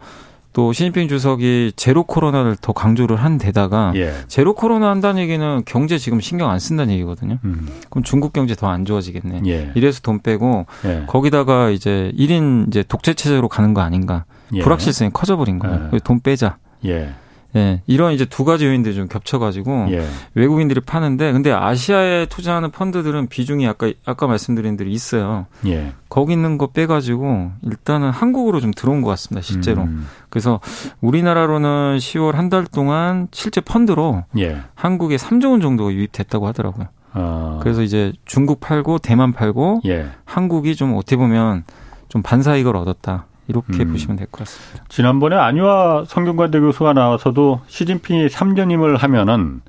[0.53, 3.91] 또 시진핑 주석이 제로 코로나를 더 강조를 한 데다가
[4.29, 7.39] 제로 코로나 한다는 얘기는 경제 지금 신경 안 쓴다는 얘기거든요.
[7.43, 7.67] 음.
[7.89, 9.41] 그럼 중국 경제 더 안 좋아지겠네.
[9.75, 10.65] 이래서 돈 빼고
[11.07, 14.23] 거기다가 이제 1인 이제 독재 체제로 가는 거 아닌가.
[14.53, 14.61] 예.
[14.61, 15.89] 불확실성이 커져버린 거예요.
[15.93, 15.99] 예.
[16.03, 16.57] 돈 빼자.
[16.85, 17.13] 예.
[17.55, 20.05] 예, 이런 이제 두 가지 요인들이 좀 겹쳐가지고 예.
[20.33, 25.45] 외국인들이 파는데 근데 아시아에 투자하는 펀드들은 비중이 아까 아까 말씀드린 대로 있어요.
[25.65, 25.93] 예.
[26.09, 29.83] 거기 있는 거 빼가지고 일단은 한국으로 좀 들어온 것 같습니다, 실제로.
[29.83, 30.05] 음.
[30.29, 30.59] 그래서
[30.99, 34.57] 우리나라로는 10월 한 달 동안 실제 펀드로 예.
[34.75, 36.87] 한국에 3조 원 정도가 유입됐다고 하더라고요.
[37.13, 37.59] 아.
[37.63, 40.07] 그래서 이제 중국 팔고 대만 팔고 예.
[40.25, 41.63] 한국이 좀 어떻게 보면
[42.09, 43.27] 좀 반사 이익을 얻었다.
[43.47, 43.91] 이렇게 음.
[43.91, 44.83] 보시면 될 것 같습니다.
[44.89, 49.61] 지난번에 안유아 성균관대 교수가 나와서도 시진핑이 3년임을 하면은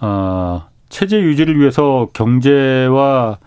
[0.00, 3.38] 어, 체제 유지를 위해서 경제와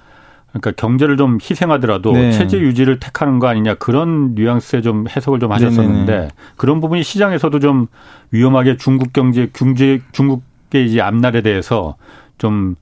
[0.51, 2.31] 그러니까 경제를 좀 희생하더라도 네.
[2.31, 6.27] 체제 유지를 택하는 거 아니냐 그런 뉘앙스의 좀 해석을 좀 하셨었는데 네네.
[6.55, 7.87] 그런 부분이 시장에서도 좀
[8.31, 11.95] 위험하게 중국 경제 경제 중국의 이제 앞날에 대해서
[12.37, 12.75] 좀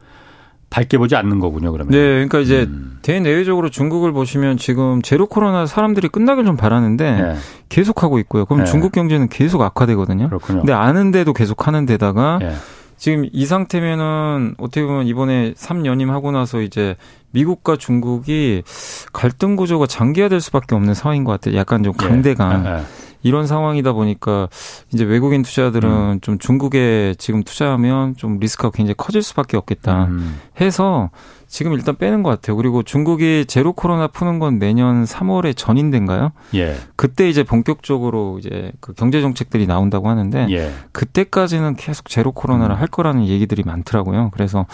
[0.73, 1.91] 밝게 보지 않는 거군요, 그러면.
[1.91, 2.97] 네, 그러니까 이제 음.
[3.03, 7.35] 대내외적으로 중국을 보시면 지금 제로 코로나 사람들이 끝나길 좀 바라는데 네.
[7.69, 8.45] 계속 하고 있고요.
[8.45, 8.71] 그럼 네.
[8.71, 10.29] 중국 경제는 계속 악화되거든요.
[10.29, 10.61] 그렇군요.
[10.61, 12.55] 근데 아는데도 계속 하는 데다가 네.
[12.97, 16.95] 지금 이 상태면은 어떻게 보면 이번에 3년임 하고 나서 이제
[17.31, 18.63] 미국과 중국이
[19.11, 21.55] 갈등 구조가 장기화될 수밖에 없는 상황인 것 같아요.
[21.55, 22.07] 약간 좀 예.
[22.07, 22.83] 강대강.
[23.23, 23.29] 네.
[23.29, 24.49] 이런 상황이다 보니까
[24.93, 26.19] 이제 외국인 투자들은 음.
[26.21, 30.39] 좀 중국에 지금 투자하면 좀 리스크가 굉장히 커질 수밖에 없겠다 음.
[30.61, 31.09] 해서
[31.47, 32.57] 지금 일단 빼는 것 같아요.
[32.57, 36.31] 그리고 중국이 제로 코로나 푸는 건 내년 3월에 전인대인가요?
[36.55, 36.75] 예.
[36.95, 40.71] 그때 이제 본격적으로 이제 그 경제 정책들이 나온다고 하는데 예.
[40.93, 42.79] 그때까지는 계속 제로 코로나를 음.
[42.79, 44.31] 할 거라는 얘기들이 많더라고요.
[44.33, 44.65] 그래서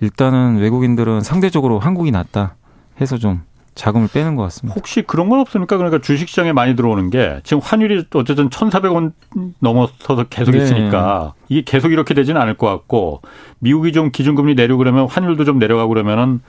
[0.00, 2.56] 일단은 외국인들은 상대적으로 한국이 낫다
[3.02, 3.42] 해서 좀
[3.74, 4.74] 자금을 빼는 것 같습니다.
[4.76, 5.76] 혹시 그런 건 없습니까?
[5.76, 9.12] 그러니까 주식시장에 많이 들어오는 게 지금 환율이 어쨌든 1,400원
[9.58, 10.58] 넘어서서 계속 네.
[10.58, 13.22] 있으니까 이게 계속 이렇게 되지는 않을 것 같고
[13.58, 16.40] 미국이 좀 기준금리 내리고 그러면 환율도 좀 내려가고 그러면은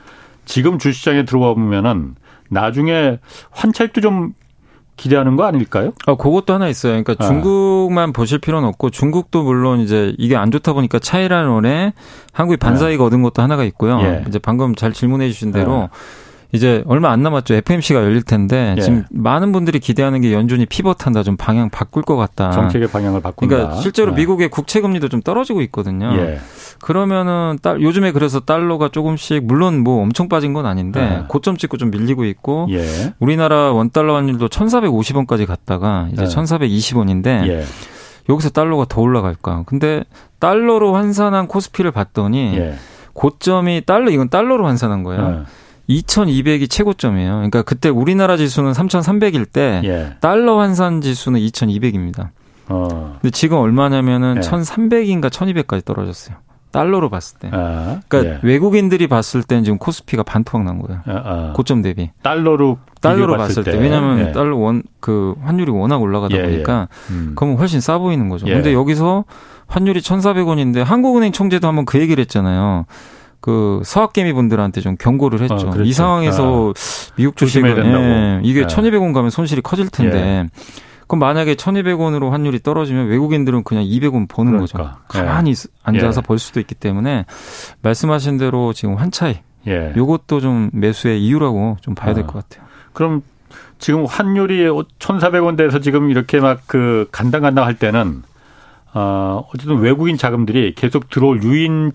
[0.45, 2.15] 지금 주식시장에 들어와 보면은
[2.49, 3.19] 나중에
[3.51, 4.33] 환차익도 좀
[4.97, 5.91] 기대하는 거 아닐까요?
[6.05, 6.91] 아, 그것도 하나 있어요.
[6.91, 7.27] 그러니까 아.
[7.27, 11.93] 중국만 보실 필요는 없고 중국도 물론 이제 이게 안 좋다 보니까 차이라론에
[12.31, 13.03] 한국이 반사이익 네.
[13.03, 13.99] 얻은 것도 하나가 있고요.
[14.01, 14.23] 예.
[14.27, 15.87] 이제 방금 잘 질문해 주신 대로 네.
[16.55, 17.53] 이제 얼마 안 남았죠.
[17.53, 18.81] FMC가 열릴 텐데 예.
[18.81, 22.51] 지금 많은 분들이 기대하는 게 연준이 피벗한다, 좀 방향 바꿀 것 같다.
[22.51, 23.55] 정책의 방향을 바꾼다.
[23.55, 24.21] 그러니까 실제로 네.
[24.21, 26.13] 미국의 국채 금리도 좀 떨어지고 있거든요.
[26.17, 26.39] 예.
[26.81, 31.23] 그러면은 딸 요즘에 그래서 달러가 조금씩 물론 뭐 엄청 빠진 건 아닌데 예.
[31.27, 33.13] 고점 찍고 좀 밀리고 있고 예.
[33.19, 37.63] 우리나라 원 달러 환율도 1,450원까지 갔다가 이제 1,420원인데 예.
[38.29, 39.63] 여기서 달러가 더 올라갈까?
[39.67, 40.03] 근데
[40.39, 42.75] 달러로 환산한 코스피를 봤더니 예.
[43.13, 45.45] 고점이 달러 이건 달러로 환산한 거예요.
[45.89, 47.33] 2200이 최고점이에요.
[47.33, 50.15] 그러니까 그때 우리나라 지수는 3300일 때 예.
[50.19, 52.29] 달러 환산 지수는 2200입니다.
[52.67, 53.17] 어.
[53.21, 54.39] 근데 지금 얼마냐면은 예.
[54.41, 56.37] 1300인가 1200까지 떨어졌어요.
[56.71, 57.49] 달러로 봤을 때.
[57.53, 58.39] 아, 그러니까 예.
[58.43, 61.01] 외국인들이 봤을 때는 지금 코스피가 반토막 난 거예요.
[61.05, 61.53] 아, 아.
[61.55, 62.11] 고점 대비.
[62.21, 63.71] 달러로 달러로 봤을 때.
[63.71, 63.77] 때.
[63.77, 64.31] 왜냐하면 예.
[64.33, 66.43] 달러 원 그 환율이 워낙 올라가다 예, 예.
[66.43, 67.33] 보니까 음.
[67.35, 68.47] 그러면 훨씬 싸 보이는 거죠.
[68.47, 68.55] 예.
[68.55, 69.23] 근데 여기서
[69.67, 72.85] 환율이 1,400원인데 한국은행 총재도 한번 그 얘기를 했잖아요.
[73.45, 75.69] 그 서학개미 분들한테 좀 경고를 했죠.
[75.69, 78.65] 어, 이 상황에서 아, 미국 주식은 예, 이게 네.
[78.65, 80.17] 1,200원 가면 손실이 커질 텐데.
[80.17, 80.49] 예.
[81.05, 84.77] 그럼 만약에 1,200원으로 환율이 떨어지면 외국인들은 그냥 200원 버는 그러니까.
[84.79, 84.97] 거죠.
[85.07, 85.53] 가만히 예.
[85.83, 86.25] 앉아서 예.
[86.25, 87.25] 벌 수도 있기 때문에
[87.83, 89.93] 말씀하신 대로 지금 환차익 예.
[89.95, 92.39] 요것도 좀 매수의 이유라고 좀 봐야 될것 아.
[92.39, 92.65] 같아요.
[92.93, 93.21] 그럼
[93.77, 98.23] 지금 환율이 1,400원 대에서 지금 이렇게 막 그 간당간당 할 때는
[98.95, 101.91] 어 어쨌든 외국인 자금들이 계속 들어올 유인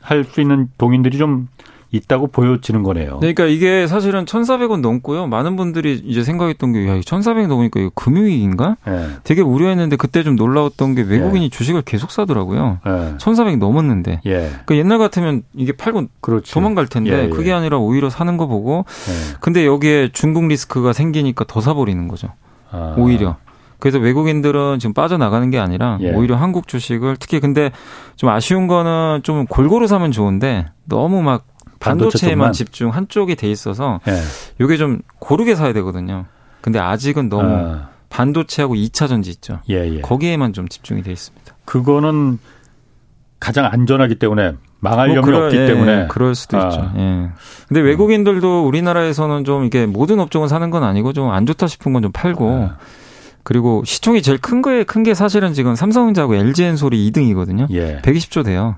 [0.00, 1.48] 할 수 있는 동인들이 좀
[1.90, 3.16] 있다고 보여지는 거네요.
[3.18, 5.26] 그러니까 이게 사실은 1,400원 넘고요.
[5.26, 8.76] 많은 분들이 이제 생각했던 게, 야, 1,400원 넘으니까 이거 금융위기인가?
[8.86, 9.08] 네.
[9.24, 11.56] 되게 우려했는데 그때 좀 놀라웠던 게 외국인이 네.
[11.56, 12.80] 주식을 계속 사더라고요.
[12.84, 12.90] 네.
[13.16, 14.20] 1,400원 넘었는데.
[14.26, 14.32] 예.
[14.66, 16.52] 그러니까 옛날 같으면 이게 팔고 그렇지.
[16.52, 17.28] 도망갈 텐데 예, 예.
[17.30, 18.84] 그게 아니라 오히려 사는 거 보고.
[19.08, 19.36] 예.
[19.40, 22.28] 근데 여기에 중국 리스크가 생기니까 더 사버리는 거죠.
[22.70, 22.96] 아.
[22.98, 23.36] 오히려.
[23.78, 26.12] 그래서 외국인들은 지금 빠져나가는 게 아니라 예.
[26.12, 27.70] 오히려 한국 주식을 특히 근데
[28.16, 31.46] 좀 아쉬운 거는 좀 골고루 사면 좋은데 너무 막
[31.80, 34.20] 반도체에만 집중 한쪽이 돼 있어서 예.
[34.60, 36.24] 요게 좀 고르게 사야 되거든요.
[36.60, 37.88] 근데 아직은 너무 아.
[38.10, 39.60] 반도체하고 2차 전지 있죠.
[39.70, 40.00] 예, 예.
[40.00, 41.54] 거기에만 좀 집중이 돼 있습니다.
[41.64, 42.38] 그거는
[43.38, 46.66] 가장 안전하기 때문에 망할 뭐 염려 그럴, 없기 예, 때문에 그럴 수도 아.
[46.68, 46.90] 있죠.
[46.96, 47.28] 예.
[47.68, 52.02] 근데 외국인들도 우리나라에서는 좀 이게 모든 업종을 사는 건 아니고 좀 안 좋다 싶은 건
[52.02, 52.76] 좀 팔고 아.
[53.44, 57.66] 그리고 시총이 제일 큰 거에 큰 게 사실은 지금 삼성전자하고 LG엔솔이 2등이거든요.
[57.70, 58.00] 예.
[58.02, 58.76] 120조 돼요.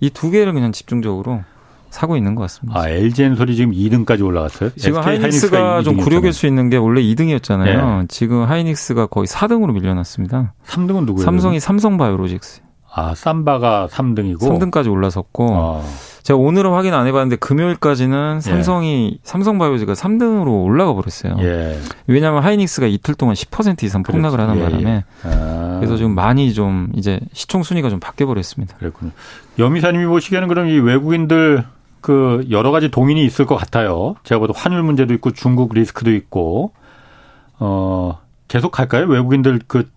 [0.00, 1.42] 이 두 개를 그냥 집중적으로
[1.90, 2.78] 사고 있는 것 같습니다.
[2.78, 4.70] 아, LG엔솔이 지금 2등까지 올라갔어요?
[4.76, 8.02] 지금 하이닉스가, 하이닉스가 좀 굴욕일 수 있는 게 원래 2등이었잖아요.
[8.02, 8.06] 예.
[8.08, 10.54] 지금 하이닉스가 거의 4등으로 밀려났습니다.
[10.66, 11.24] 3등은 누구예요?
[11.24, 12.62] 삼성이 삼성바이오로직스.
[12.92, 15.82] 아, 삼바가 3등이고 3등까지 올라섰고 아.
[16.22, 18.40] 제가 오늘은 확인 안 해봤는데 금요일까지는 예.
[18.40, 19.18] 삼성이 예.
[19.22, 21.36] 삼성바이오즈가 3등으로 올라가 버렸어요.
[21.40, 21.78] 예.
[22.06, 24.48] 왜냐하면 하이닉스가 이틀 동안 10% 이상 폭락을 그렇지.
[24.48, 25.04] 하는 예, 바람에 예.
[25.24, 25.76] 아.
[25.80, 28.76] 그래서 지금 많이 좀 이제 시총 순위가 좀 바뀌어 버렸습니다.
[28.76, 29.12] 그렇군요.
[29.58, 31.64] 여미사님이 보시기에는 그럼 이 외국인들
[32.00, 34.14] 그 여러 가지 동인이 있을 것 같아요.
[34.24, 36.72] 제가 봐도 환율 문제도 있고 중국 리스크도 있고
[37.58, 39.06] 어 계속 갈까요?
[39.06, 39.90] 외국인들 그그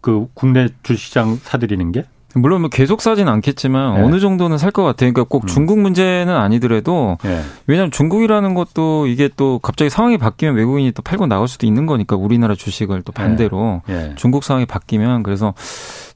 [0.00, 2.04] 그 국내 주시장 사들이는 게?
[2.34, 4.02] 물론 뭐 계속 사진 않겠지만 네.
[4.02, 5.12] 어느 정도는 살 것 같아요.
[5.12, 5.46] 그러니까 꼭 음.
[5.46, 7.42] 중국 문제는 아니더라도 네.
[7.66, 12.16] 왜냐하면 중국이라는 것도 이게 또 갑자기 상황이 바뀌면 외국인이 또 팔고 나갈 수도 있는 거니까
[12.16, 14.14] 우리나라 주식을 또 반대로 네.
[14.16, 15.52] 중국 상황이 바뀌면 그래서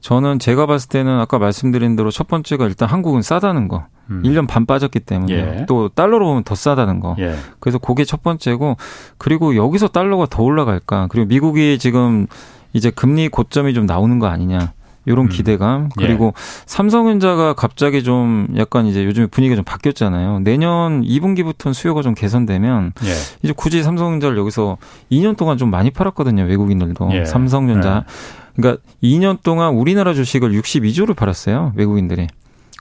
[0.01, 3.85] 저는 제가 봤을 때는 아까 말씀드린 대로 첫 번째가 일단 한국은 싸다는 거.
[4.09, 4.23] 음.
[4.23, 5.65] 1년 반 빠졌기 때문에 예.
[5.67, 7.15] 또 달러로 보면 더 싸다는 거.
[7.19, 7.35] 예.
[7.59, 8.77] 그래서 그게 첫 번째고
[9.17, 11.07] 그리고 여기서 달러가 더 올라갈까?
[11.11, 12.25] 그리고 미국이 지금
[12.73, 14.71] 이제 금리 고점이 좀 나오는 거 아니냐.
[15.07, 15.29] 이런 음.
[15.29, 16.31] 기대감 그리고 예.
[16.65, 20.39] 삼성전자가 갑자기 좀 약간 이제 요즘에 분위기가 좀 바뀌었잖아요.
[20.39, 23.09] 내년 2분기부터는 수요가 좀 개선되면 예.
[23.41, 24.77] 이제 굳이 삼성전자를 여기서
[25.11, 26.43] 2년 동안 좀 많이 팔았거든요.
[26.43, 27.25] 외국인들도 예.
[27.25, 28.03] 삼성전자.
[28.05, 28.11] 예.
[28.57, 31.71] 그러니까 2년 동안 우리나라 주식을 62조를 팔았어요.
[31.75, 32.27] 외국인들이.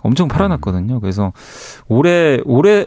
[0.02, 1.00] 엄청 팔아놨거든요.
[1.00, 1.32] 그래서
[1.88, 2.86] 올해 올해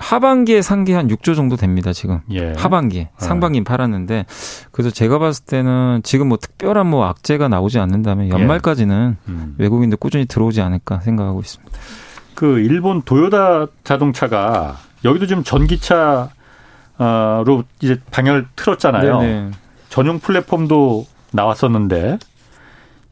[0.00, 2.20] 하반기에 산게한 6조 정도 됩니다, 지금.
[2.30, 2.54] 예.
[2.56, 3.10] 하반기에.
[3.12, 3.18] 어.
[3.18, 4.24] 상반기는 팔았는데.
[4.72, 8.30] 그래서 제가 봤을 때는 지금 뭐 특별한 뭐 악재가 나오지 않는다면 예.
[8.30, 9.30] 연말까지는 예.
[9.30, 9.54] 음.
[9.58, 11.78] 외국인들 꾸준히 들어오지 않을까 생각하고 있습니다.
[12.34, 16.30] 그 일본 도요다 자동차가 여기도 지금 전기차로
[17.82, 19.20] 이제 방향을 틀었잖아요.
[19.20, 19.50] 네네.
[19.90, 22.18] 전용 플랫폼도 나왔었는데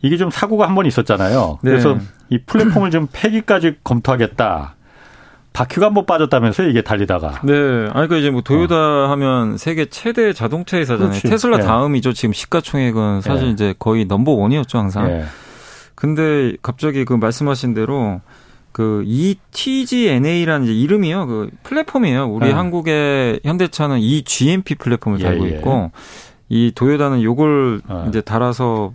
[0.02, 1.58] 이게 좀 사고가 한 번 있었잖아요.
[1.62, 1.70] 네.
[1.72, 1.98] 그래서
[2.30, 4.74] 이 플랫폼을 좀 폐기까지 검토하겠다.
[5.52, 7.40] 바퀴가 한 번 빠졌다면서요, 이게 달리다가.
[7.42, 7.52] 네.
[7.52, 9.10] 아니, 그러니까 이제 뭐 도요타 어.
[9.10, 11.10] 하면 세계 최대 자동차 회사잖아요.
[11.10, 11.28] 그렇지.
[11.28, 11.64] 테슬라 네.
[11.64, 12.12] 다음이죠.
[12.12, 13.52] 지금 시가총액은 사실 네.
[13.52, 15.08] 이제 거의 넘버 원이었죠, 항상.
[15.08, 15.24] 네.
[15.96, 18.20] 근데 갑자기 그 말씀하신 대로
[18.70, 21.26] 그 ETGNA라는 이제 이름이요.
[21.26, 22.26] 그 플랫폼이에요.
[22.28, 22.52] 우리 네.
[22.52, 25.50] 한국의 현대차는 이 GMP 플랫폼을 예, 달고 예.
[25.56, 25.90] 있고
[26.48, 28.06] 이 도요다는 요걸 어.
[28.08, 28.92] 이제 달아서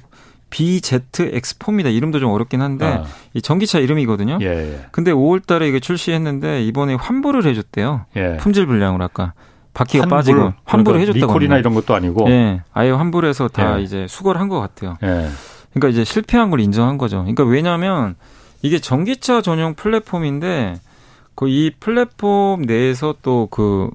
[0.53, 1.93] BZX4입니다.
[1.93, 3.05] 이름도 좀 어렵긴 한데 아.
[3.33, 4.37] 이 전기차 이름이거든요.
[4.41, 4.85] 예, 예.
[4.91, 8.05] 근데 5월 달에 이게 출시했는데 이번에 환불을 해 줬대요.
[8.15, 8.37] 예.
[8.37, 9.33] 품질 불량으로 아까
[9.73, 12.61] 바퀴가 환불, 빠지고 그러니까 환불을 해 줬다고 리콜이나 이런 것도 아니고 예.
[12.73, 13.83] 아예 환불해서 다 예.
[13.83, 14.97] 이제 수거를 한 것 같아요.
[15.03, 15.27] 예.
[15.73, 17.17] 그러니까 이제 실패한 걸 인정한 거죠.
[17.19, 18.15] 그러니까 왜냐면
[18.61, 20.75] 이게 전기차 전용 플랫폼인데
[21.35, 23.89] 그 이 플랫폼 내에서 또그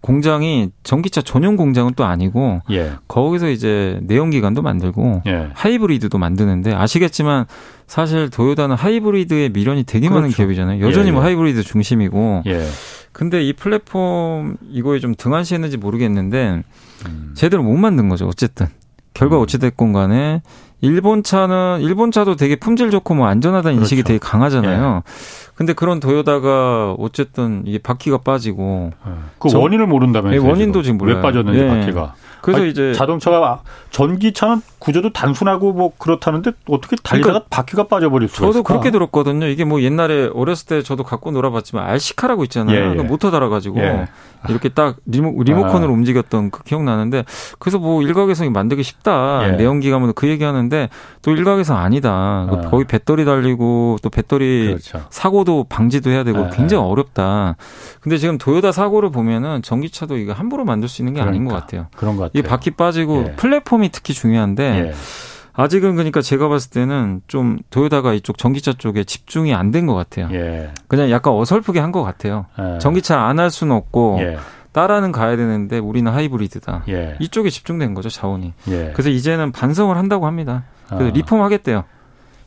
[0.00, 2.92] 공장이 전기차 전용 공장은 또 아니고 예.
[3.06, 5.48] 거기서 이제 내연기관도 만들고 예.
[5.54, 7.46] 하이브리드도 만드는데 아시겠지만
[7.86, 10.20] 사실 도요다는 하이브리드의 미련이 되게 그렇죠.
[10.20, 10.86] 많은 기업이잖아요.
[10.86, 11.26] 여전히 예, 뭐 예.
[11.26, 12.44] 하이브리드 중심이고.
[12.46, 12.66] 예.
[13.12, 16.62] 근데 이 플랫폼 이거에 좀 등한시했는지 모르겠는데
[17.06, 17.32] 음.
[17.34, 18.26] 제대로 못 만든 거죠.
[18.26, 18.68] 어쨌든
[19.14, 19.42] 결과 음.
[19.42, 20.42] 어찌됐건 간에
[20.80, 23.84] 일본 차는 일본 차도 되게 품질 좋고 뭐 안전하다는 그렇죠.
[23.84, 25.02] 인식이 되게 강하잖아요.
[25.04, 25.10] 예.
[25.54, 29.10] 근데 그런 도요다가 어쨌든 이게 바퀴가 빠지고 예.
[29.38, 30.42] 그 원인을 모른다면서요.
[30.42, 31.16] 네, 원인도 지금 몰라요.
[31.16, 31.68] 왜 빠졌는지 예.
[31.68, 32.14] 바퀴가.
[32.42, 38.46] 그래서 아니, 이제 자동차가 전기차는 구조도 단순하고 뭐 그렇다는데 어떻게 달리다가 그러니까 바퀴가 빠져버릴 수가
[38.46, 39.46] 저도 그렇게 들었거든요.
[39.46, 42.94] 이게 뭐 옛날에 어렸을 때 저도 갖고 놀아봤지만 알시카라고 있잖아요.
[42.94, 43.02] 예, 예.
[43.02, 44.08] 모터 달아가지고 예.
[44.48, 45.94] 이렇게 딱 리모, 리모컨으로 아.
[45.94, 47.24] 움직였던 그 기억나는데
[47.58, 49.48] 그래서 뭐 일각에서 만들기 쉽다.
[49.48, 49.52] 예.
[49.52, 50.88] 내연기관으로 그 얘기하는데
[51.20, 52.10] 또 일각에서 아니다.
[52.10, 52.68] 아.
[52.70, 55.04] 거의 배터리 달리고 또 배터리 그렇죠.
[55.10, 56.50] 사고도 방지도 해야 되고 예.
[56.54, 57.56] 굉장히 어렵다.
[58.00, 61.36] 근데 지금 도요다 사고를 보면은 전기차도 이거 함부로 만들 수 있는 게 그러니까.
[61.36, 61.86] 아닌 것 같아요.
[61.96, 62.40] 그런 것 같아요.
[62.40, 63.32] 이 바퀴 빠지고 예.
[63.36, 64.92] 플랫폼이 특히 중요한데 예.
[65.52, 70.28] 아직은 그러니까 제가 봤을 때는 좀 도요다가 이쪽 전기차 쪽에 집중이 안 된 것 같아요.
[70.32, 70.70] 예.
[70.88, 72.46] 그냥 약간 어설프게 한 것 같아요.
[72.58, 72.78] 예.
[72.78, 74.38] 전기차 안 할 수는 없고 예.
[74.72, 76.84] 따라는 가야 되는데 우리는 하이브리드다.
[76.88, 77.16] 예.
[77.18, 78.52] 이쪽에 집중된 거죠 자원이.
[78.68, 78.90] 예.
[78.94, 80.62] 그래서 이제는 반성을 한다고 합니다.
[80.88, 81.10] 그래서 아.
[81.10, 81.84] 리폼하겠대요.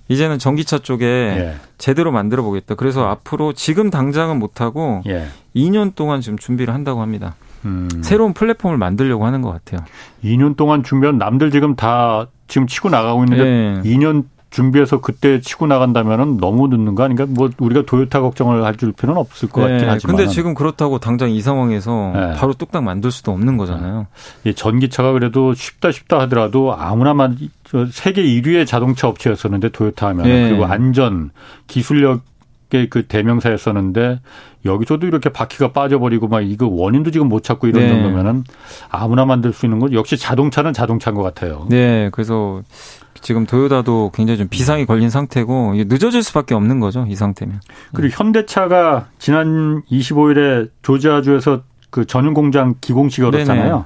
[0.08, 1.56] 이제는 전기차 쪽에 예.
[1.78, 2.76] 제대로 만들어 보겠다.
[2.76, 5.02] 그래서 앞으로 지금 당장은 못 하고
[5.56, 7.36] 2년 동안 지금 준비를 한다고 합니다.
[7.66, 7.89] 음.
[8.01, 9.86] 새로운 플랫폼을 만들려고 하는 것 같아요.
[10.24, 13.82] 2년 동안 준비한 남들 지금 다 지금 치고 나가고 있는데 네.
[13.89, 17.26] 2년 준비해서 그때 치고 나간다면은 너무 늦는 거 아닌가?
[17.28, 19.72] 뭐 우리가 도요타 걱정을 할 줄 필요는 없을 것 네.
[19.72, 20.16] 같긴 하지만.
[20.16, 22.34] 근데 지금 그렇다고 당장 이 상황에서 네.
[22.36, 24.05] 바로 뚝딱 만들 수도 없는 거잖아요.
[24.45, 27.36] 예, 전기차가 그래도 쉽다 쉽다 하더라도 아무나 만
[27.91, 30.49] 세계 1위의 자동차 업체였었는데 도요타 하면 네.
[30.49, 31.32] 그리고 안전,
[31.66, 32.22] 기술력
[32.89, 34.19] 그 대명사였었는데
[34.65, 37.89] 여기서도 이렇게 바퀴가 빠져버리고 막 이거 원인도 지금 못 찾고 이런 네.
[37.89, 38.43] 정도면은
[38.89, 41.67] 아무나 만들 수 있는 건 역시 자동차는 자동차인 것 같아요.
[41.69, 42.61] 네, 그래서
[43.21, 47.61] 지금 도요다도 굉장히 좀 비상이 걸린 상태고 늦어질 수밖에 없는 거죠 이 상태면.
[47.93, 48.15] 그리고 네.
[48.17, 53.71] 현대차가 지난 25일에 조지아주에서 그 전용 공장 기공식 열었잖아요.
[53.71, 53.84] 네네.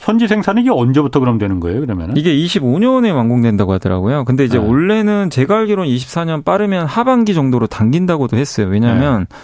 [0.00, 2.16] 현지 생산이 이게 언제부터 그럼 되는 거예요, 그러면?
[2.16, 4.24] 이게 25년에 완공된다고 하더라고요.
[4.24, 4.66] 근데 이제 네.
[4.66, 8.68] 원래는 제가 알기로는 24년 빠르면 하반기 정도로 당긴다고도 했어요.
[8.68, 9.36] 왜냐하면 네.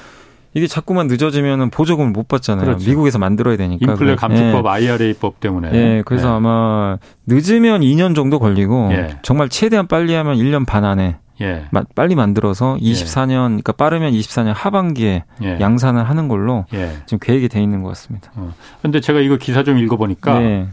[0.55, 2.65] 이게 자꾸만 늦어지면은 보조금을 못 받잖아요.
[2.65, 2.89] 그렇죠.
[2.89, 3.93] 미국에서 만들어야 되니까.
[3.93, 4.71] 인플레 감축법 예.
[4.71, 5.71] IRA법 때문에.
[5.75, 6.33] 예, 그래서 예.
[6.33, 6.97] 아마
[7.27, 9.17] 늦으면 2년 정도 걸리고 예.
[9.23, 11.65] 정말 최대한 빨리 하면 1년 반 안에 예.
[11.95, 13.63] 빨리 만들어서 24년, 예.
[13.63, 15.59] 그러니까 빠르면 24년 하반기에 예.
[15.61, 16.93] 양산을 하는 걸로 예.
[17.07, 18.31] 지금 계획이 돼 있는 것 같습니다.
[18.79, 19.01] 그런데 어.
[19.01, 20.69] 제가 이거 기사 좀 읽어보니까 네.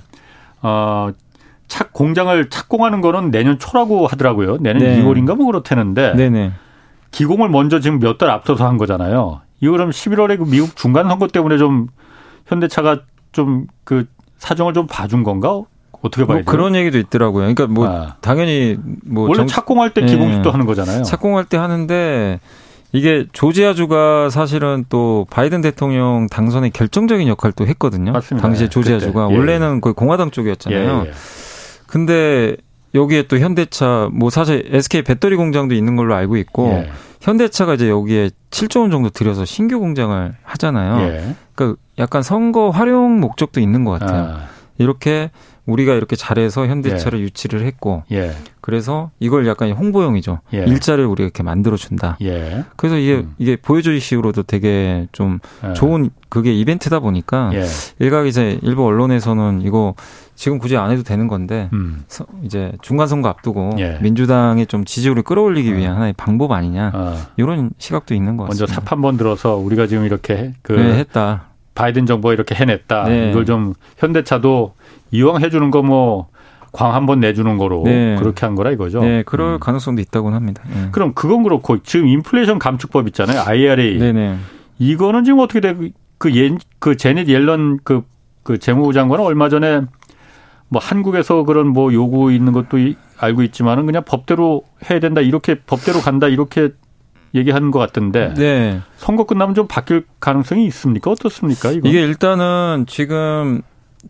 [0.62, 1.10] 어,
[1.68, 4.58] 착 공장을 착공하는 거는 내년 초라고 하더라고요.
[4.60, 5.02] 내년 네.
[5.02, 6.52] 2월인가 뭐 그렇다는데 네네.
[7.12, 9.42] 기공을 먼저 지금 몇 달 앞서서 한 거잖아요.
[9.62, 11.88] 이거 그럼 11월에 그 미국 중간 선거 때문에 좀
[12.48, 13.02] 현대차가
[13.32, 14.06] 좀 그
[14.38, 15.62] 사정을 좀 봐준 건가?
[16.02, 16.46] 어떻게 봐야 뭐 돼요?
[16.46, 17.54] 그런 얘기도 있더라고요.
[17.54, 18.16] 그러니까 뭐 아.
[18.22, 19.48] 당연히 뭐 원래 정...
[19.48, 20.52] 착공할 때 기본식도 예.
[20.52, 21.04] 하는 거잖아요.
[21.04, 22.40] 착공할 때 하는데
[22.94, 28.12] 이게 조지아주가 사실은 또 바이든 대통령 당선에 결정적인 역할도 했거든요.
[28.12, 28.48] 맞습니다.
[28.48, 29.36] 당시에 조지아주가 예.
[29.36, 31.04] 원래는 거의 공화당 쪽이었잖아요.
[31.06, 31.14] 예, 예.
[31.88, 32.58] 근데
[32.94, 36.92] 여기에 또 현대차 뭐 사실 SK 배터리 공장도 있는 걸로 알고 있고 예.
[37.22, 41.08] 현대차가 이제 여기에 7조 원 정도 들여서 신규 공장을 하잖아요.
[41.08, 41.36] 예.
[41.56, 44.24] 그러니까 약간 선거 활용 목적도 있는 것 같아요.
[44.24, 44.42] 아.
[44.78, 45.30] 이렇게
[45.66, 47.24] 우리가 이렇게 잘해서 현대차를 예.
[47.24, 48.32] 유치를 했고 예.
[48.62, 50.40] 그래서 이걸 약간 홍보용이죠.
[50.54, 50.60] 예.
[50.66, 52.18] 일자리를 우리가 이렇게 만들어 준다.
[52.22, 52.64] 예.
[52.76, 53.36] 그래서 이게 음.
[53.38, 55.74] 이게 보여주기식으로도 되게 좀 예.
[55.74, 57.66] 좋은 그게 이벤트다 보니까 예.
[58.00, 59.94] 일각 이제 일부 언론에서는 이거
[60.36, 62.04] 지금 굳이 안 해도 되는 건데 음.
[62.44, 64.00] 이제 중간 선거 앞두고 예.
[64.02, 67.18] 민주당의 좀 지지율을 끌어올리기 위한 하나의 방법 아니냐 어.
[67.38, 68.74] 이런 시각도 있는 것 같습니다.
[68.74, 71.44] 먼저 삽 한 번 들어서 우리가 지금 이렇게 그 네, 했다.
[71.76, 73.06] 바이든 정부가 이렇게 해냈다.
[73.06, 73.30] 네.
[73.30, 74.74] 이걸 좀 현대차도
[75.12, 76.26] 이왕 해주는 거 뭐
[76.74, 78.16] 광 한 번 내주는 거로 네.
[78.18, 79.02] 그렇게 한 거라 이거죠.
[79.02, 79.60] 네, 그럴 음.
[79.60, 80.64] 가능성도 있다고는 합니다.
[80.70, 80.88] 네.
[80.94, 83.42] 그럼 그건 그렇고 지금 인플레이션 감축법 있잖아요.
[83.46, 83.98] IRA.
[84.00, 84.38] 네네.
[84.80, 85.76] 이거는 지금 어떻게 돼?
[86.18, 88.04] 그, 예, 그 제닛 옐런 그,
[88.44, 89.82] 그 재무부 장관은 얼마 전에
[90.70, 92.78] 뭐 한국에서 그런 뭐 요구 있는 것도
[93.20, 96.70] 알고 있지만은 그냥 법대로 해야 된다 이렇게 법대로 간다 이렇게
[97.36, 98.80] 얘기하는 것 같던데 네.
[98.96, 101.12] 선거 끝나면 좀 바뀔 가능성이 있습니까?
[101.12, 101.72] 어떻습니까?
[101.72, 101.90] 이거?
[101.90, 103.62] 이게 일단은 지금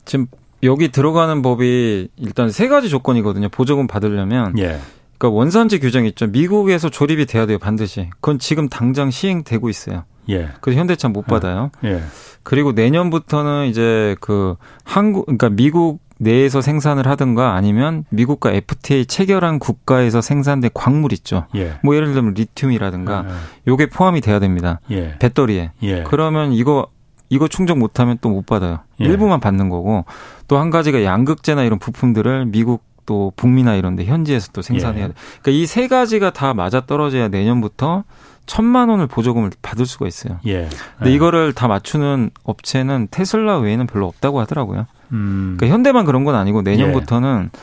[0.06, 0.28] 지금
[0.64, 3.50] 여기 들어가는 법이 일단 세 가지 조건이거든요.
[3.50, 4.58] 보조금 받으려면.
[4.58, 4.80] 예.
[5.18, 6.28] 그러니까 원산지 규정 있죠.
[6.28, 8.10] 미국에서 조립이 돼야 돼요, 반드시.
[8.16, 10.04] 그건 지금 당장 시행되고 있어요.
[10.30, 10.50] 예.
[10.62, 11.72] 그래서 현대차 못 받아요.
[11.84, 12.02] 예.
[12.44, 20.22] 그리고 내년부터는 이제 그 한국 그러니까 미국 내에서 생산을 하든가 아니면 미국과 FTA 체결한 국가에서
[20.22, 21.48] 생산된 광물 있죠.
[21.56, 21.74] 예.
[21.84, 23.32] 뭐 예를 들면 리튬이라든가 예.
[23.68, 24.80] 요게 포함이 돼야 됩니다.
[24.92, 25.16] 예.
[25.18, 25.72] 배터리에.
[25.82, 26.04] 예.
[26.04, 26.88] 그러면 이거
[27.32, 28.80] 이거 충족 못하면 또 못 받아요.
[29.00, 29.06] 예.
[29.06, 30.06] 일부만 받는 거고
[30.48, 35.08] 또 한 가지가 양극재나 이런 부품들을 미국 또 북미나 이런 데 현지에서 또 생산해야 예.
[35.08, 35.14] 돼.
[35.42, 38.04] 그러니까 이 세 가지가 다 맞아 떨어져야 내년부터
[38.46, 40.40] 천만 원을 보조금을 받을 수가 있어요.
[40.46, 40.68] 예.
[40.98, 41.16] 근데 예.
[41.16, 44.86] 이거를 다 맞추는 업체는 테슬라 외에는 별로 없다고 하더라고요.
[45.14, 45.56] 음.
[45.58, 47.60] 그러니까 현대만 그런 건 아니고 내년부터는 예.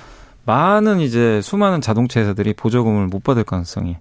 [0.47, 3.97] 많은 이제 수많은 자동차 회사들이 보조금을 못 받을 가능성이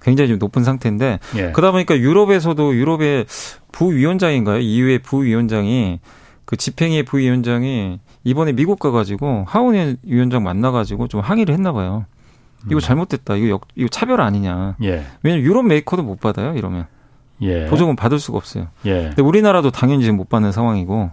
[0.00, 1.52] 굉장히 좀 높은 상태인데 예.
[1.52, 3.26] 그러다 보니까 유럽에서도 유럽의
[3.72, 4.60] 부위원장인가요?
[4.60, 6.00] EU의 부위원장이
[6.44, 12.04] 그 집행위의 부위원장이 이번에 미국 가가지고 하원의 위원장 만나가지고 좀 항의를 했나 봐요.
[12.66, 12.80] 이거 음.
[12.80, 13.36] 잘못됐다.
[13.36, 14.76] 이거 역, 이거 차별 아니냐.
[14.82, 15.04] 예.
[15.22, 16.54] 왜냐면 유럽 메이커도 못 받아요.
[16.54, 16.86] 이러면
[17.40, 17.66] 예.
[17.66, 18.68] 보조금 받을 수가 없어요.
[18.86, 19.04] 예.
[19.04, 21.10] 근데 우리나라도 당연히 지금 못 받는 상황이고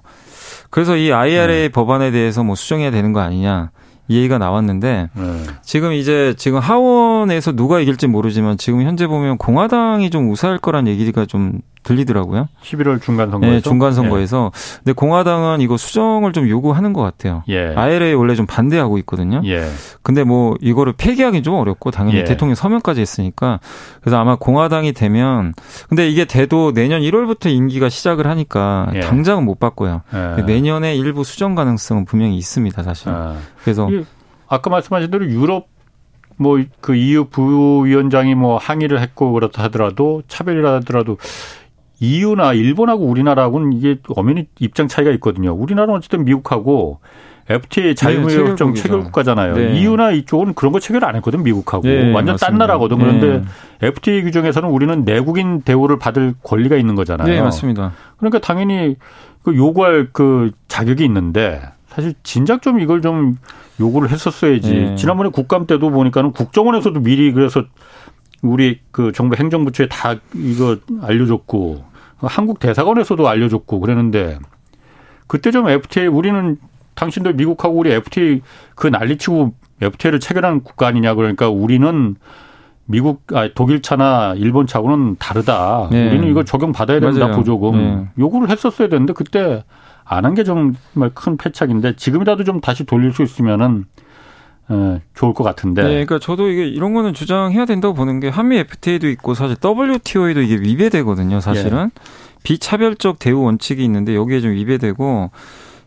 [0.70, 1.72] 그래서 이 IRA 음.
[1.72, 3.72] 법안에 대해서 뭐 수정해야 되는 거 아니냐.
[4.08, 5.44] 이 얘기가 나왔는데 네.
[5.62, 11.28] 지금 이제 지금 하원에서 누가 이길지 모르지만 지금 현재 보면 공화당이 좀 우세할 거란 얘기가
[11.28, 12.48] 좀 들리더라고요.
[12.62, 13.56] 11월 중간 선거에서.
[13.56, 14.52] 네, 중간 선거에서.
[14.54, 14.78] 예.
[14.84, 17.44] 근데 공화당은 이거 수정을 좀 요구하는 것 같아요.
[17.48, 17.74] 예.
[17.76, 19.42] IRA 원래 좀 반대하고 있거든요.
[19.46, 19.66] 예.
[20.02, 22.24] 근데 뭐 이거를 폐기하기 좀 어렵고 당연히 예.
[22.24, 23.60] 대통령 서명까지 했으니까
[24.02, 25.54] 그래서 아마 공화당이 되면
[25.88, 29.00] 근데 이게 돼도 내년 1월부터 임기가 시작을 하니까 예.
[29.00, 30.02] 당장은 못 바꿔요.
[30.14, 30.44] 예.
[30.44, 33.10] 내년에 일부 수정 가능성은 분명히 있습니다, 사실.
[33.10, 33.38] 아.
[33.64, 33.90] 그래서
[34.48, 35.68] 아까 말씀하신 대로 유럽
[36.40, 41.18] 뭐 그 EU 부위원장이 뭐 항의를 했고 그렇다 하더라도 차별이라 하더라도
[42.00, 45.54] EU나 일본하고 우리나라하고는 이게 엄연히 입장 차이가 있거든요.
[45.54, 47.00] 우리나라는 어쨌든 미국하고
[47.50, 49.56] FTA 자유무역협정 네, 체결 국가잖아요.
[49.56, 49.80] 네.
[49.80, 52.48] EU나 이쪽은 그런 거 체결 안 했거든 미국하고 네, 완전 맞습니다.
[52.48, 53.00] 딴 나라거든.
[53.00, 53.42] 그런데
[53.80, 53.88] 네.
[53.88, 57.28] FTA 규정에서는 우리는 내국인 대우를 받을 권리가 있는 거잖아요.
[57.28, 57.94] 네 맞습니다.
[58.18, 58.98] 그러니까 당연히
[59.42, 63.38] 그 요구할 그 자격이 있는데 사실 진작 좀 이걸 좀
[63.80, 64.74] 요구를 했었어야지.
[64.74, 64.96] 네.
[64.96, 67.64] 지난번에 국감 때도 보니까는 국정원에서도 미리 그래서
[68.44, 71.89] 우리 그 정부 행정부처에 다 이거 알려줬고
[72.22, 74.40] 한국 대사관에서도 알려줬고 그랬는데
[75.28, 76.58] 그때 좀 FTA 우리는
[76.96, 78.42] 당신들 미국하고 우리 FTA
[78.76, 82.16] 그 난리치고 FTA를 체결한 국가 아니냐 그러니까 우리는
[82.86, 85.90] 미국 아 독일 차나 일본차하고는 다르다.
[85.92, 86.10] 네.
[86.10, 87.36] 우리는 이거 적용 받아야 된다 맞아요.
[87.38, 88.08] 보조금 네.
[88.18, 89.64] 요구를 했었어야 되는데 그때
[90.04, 93.86] 안 한 게 정말 큰 패착인데 지금이라도 좀 다시 돌릴 수 있으면은
[94.70, 95.82] 어, 좋을 것 같은데.
[95.82, 100.42] 네, 그러니까 저도 이게 이런 거는 주장해야 된다고 보는 게 한미 FTA도 있고 사실 WTO에도
[100.42, 101.40] 이게 위배되거든요.
[101.42, 102.02] 사실은 예.
[102.44, 105.32] 비차별적 대우 원칙이 있는데 여기에 좀 위배되고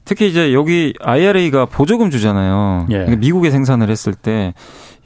[0.04, 2.86] 특히 이제 여기 IRA가 보조금 주잖아요.
[2.90, 2.94] 예.
[2.94, 4.54] 그러니까 미국에 생산을 했을 때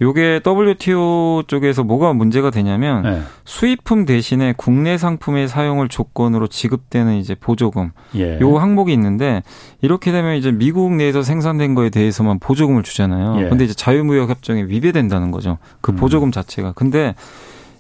[0.01, 3.23] 요게 WTO 쪽에서 뭐가 문제가 되냐면 네.
[3.45, 8.39] 수입품 대신에 국내 상품의 사용을 조건으로 지급되는 이제 보조금 예.
[8.41, 9.43] 요 항목이 있는데
[9.81, 13.43] 이렇게 되면 이제 미국 내에서 생산된 거에 대해서만 보조금을 주잖아요.
[13.45, 13.49] 예.
[13.49, 15.59] 근데 이제 자유무역 협정에 위배된다는 거죠.
[15.81, 15.97] 그 음.
[15.97, 16.73] 보조금 자체가.
[16.73, 17.15] 근데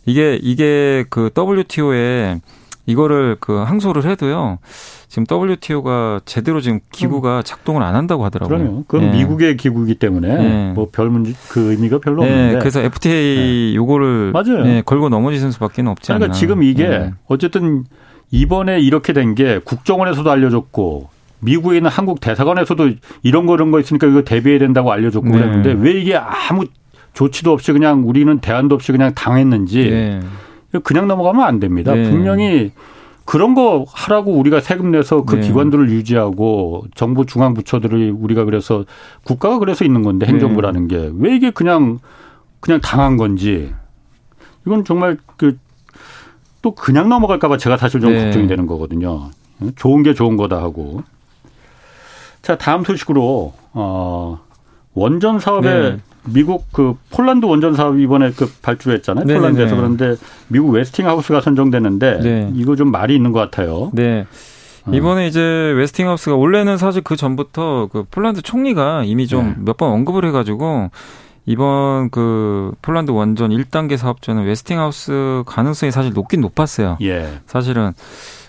[0.06, 2.40] 이게 이게 그 WTO에
[2.86, 4.58] 이거를 그 항소를 해도요.
[5.08, 8.58] 지금 WTO가 제대로 지금 기구가 작동을 안 한다고 하더라고요.
[8.58, 8.84] 그럼요.
[8.86, 9.18] 그건 네.
[9.18, 10.72] 미국의 기구이기 때문에 네.
[10.72, 12.30] 뭐별 문제 그 의미가 별로 네.
[12.30, 12.58] 없는데.
[12.60, 13.74] 그래서 FTA 네.
[13.74, 14.62] 요거를 맞아요.
[14.62, 16.18] 네, 걸고 넘어지는 수밖에 없지 않나.
[16.18, 17.12] 그러니까 지금 이게 네.
[17.26, 17.84] 어쨌든
[18.30, 21.08] 이번에 이렇게 된 게 국정원에서도 알려줬고
[21.40, 22.90] 미국에 있는 한국 대사관에서도
[23.22, 26.64] 이런 거 이런 거 있으니까 이거 대비해야 된다고 알려줬고 그랬는데 왜 이게 아무
[27.12, 30.20] 조치도 없이 그냥 우리는 대안도 없이 그냥 당했는지
[30.82, 31.92] 그냥 넘어가면 안 됩니다.
[31.92, 32.72] 분명히
[33.24, 35.40] 그런 거 하라고 우리가 세금 내서 그 네.
[35.42, 38.84] 기관들을 유지하고 정부 중앙 부처들이 우리가 그래서
[39.24, 40.96] 국가가 그래서 있는 건데 행정부라는 네.
[40.96, 41.98] 게왜 이게 그냥
[42.60, 43.72] 그냥 당한 건지
[44.64, 45.58] 이건 정말 그
[46.66, 48.24] 또 그냥 넘어갈까봐 제가 사실 좀 네.
[48.24, 49.30] 걱정이 되는 거거든요.
[49.76, 51.04] 좋은 게 좋은 거다 하고.
[52.42, 54.40] 자 다음 소식으로 어
[54.92, 55.98] 원전 사업에 네.
[56.28, 59.24] 미국 그 폴란드 원전 사업 이번에 그 발주했잖아요.
[59.24, 59.40] 네네네.
[59.40, 60.16] 폴란드에서 그런데
[60.48, 62.52] 미국 웨스팅하우스가 선정됐는데 네.
[62.54, 63.90] 이거 좀 말이 있는 것 같아요.
[63.92, 64.26] 네.
[64.84, 64.90] 어.
[64.92, 69.94] 이번에 이제 웨스팅하우스가 원래는 사실 그 전부터 그 폴란드 총리가 이미 좀 몇번 네.
[69.94, 70.90] 언급을 해가지고
[71.46, 76.98] 이번 그 폴란드 원전 1단계 사업자는 웨스팅하우스 가능성이 사실 높긴 높았어요.
[77.02, 77.40] 예.
[77.46, 77.92] 사실은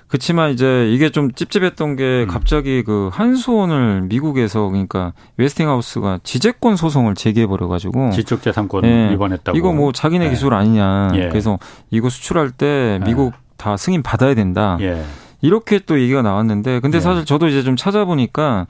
[0.07, 2.27] 그렇지만 이제 이게 좀 찝찝했던 게 음.
[2.27, 9.57] 갑자기 그 한수원을 미국에서 그러니까 웨스팅하우스가 지재권 소송을 제기해 버려 가지고 지적 재산권 예, 위반했다고
[9.57, 10.29] 이거 뭐 자기네 예.
[10.29, 11.27] 기술 아니냐 예.
[11.29, 11.59] 그래서
[11.91, 13.05] 이거 수출할 때 예.
[13.05, 14.77] 미국 다 승인 받아야 된다.
[14.81, 15.03] 예.
[15.41, 17.01] 이렇게 또 얘기가 나왔는데 근데 예.
[17.01, 18.65] 사실 저도 이제 좀 찾아보니까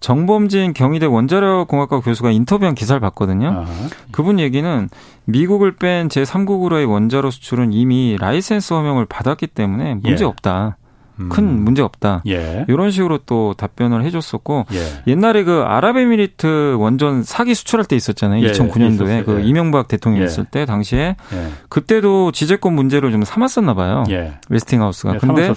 [0.00, 3.48] 정범진 경희대 원자력 공학과 교수가 인터뷰한 기사를 봤거든요.
[3.48, 3.66] 아하.
[4.12, 4.88] 그분 얘기는
[5.24, 10.76] 미국을 뺀 제3국으로의 원자로 수출은 이미 라이센스 허용을 받았기 때문에 문제 없다.
[11.28, 11.64] 큰 음.
[11.64, 12.22] 문제 없다.
[12.26, 12.64] 예.
[12.68, 15.10] 이런 식으로 또 답변을 해줬었고 예.
[15.10, 18.44] 옛날에 그 아랍에미리트 원전 사기 수출할 때 있었잖아요.
[18.44, 18.52] 예.
[18.52, 19.24] 2009년도에 있었어요.
[19.24, 19.44] 그 예.
[19.44, 20.26] 이명박 대통령 예.
[20.26, 21.46] 있을 때 당시에 예.
[21.68, 24.04] 그때도 지재권 문제를 좀 삼았었나 봐요.
[24.48, 25.18] 웨스팅하우스가.
[25.18, 25.52] 근데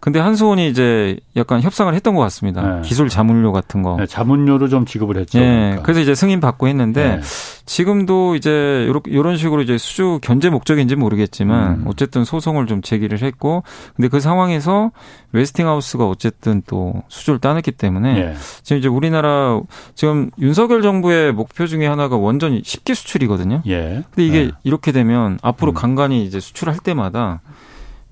[0.00, 2.80] 근데 한수원이 이제 약간 협상을 했던 것 같습니다.
[2.82, 4.04] 기술 자문료 같은 거.
[4.06, 5.38] 자문료로 좀 지급을 했죠.
[5.38, 5.82] 그러니까.
[5.82, 7.20] 그래서 이제 승인 받고 했는데
[7.68, 11.84] 지금도 이제 이런 식으로 이제 수주 견제 목적인지 모르겠지만 음.
[11.86, 13.62] 어쨌든 소송을 좀 제기를 했고
[13.94, 14.90] 근데 그 상황에서
[15.32, 18.34] 웨스팅하우스가 어쨌든 또 수주를 따냈기 때문에 예.
[18.62, 19.60] 지금 이제 우리나라
[19.94, 23.60] 지금 윤석열 정부의 목표 중에 하나가 원전 10기 수출이거든요.
[23.66, 24.02] 예.
[24.12, 24.50] 근데 이게 예.
[24.64, 25.74] 이렇게 되면 앞으로 음.
[25.74, 27.42] 간간히 이제 수출할 때마다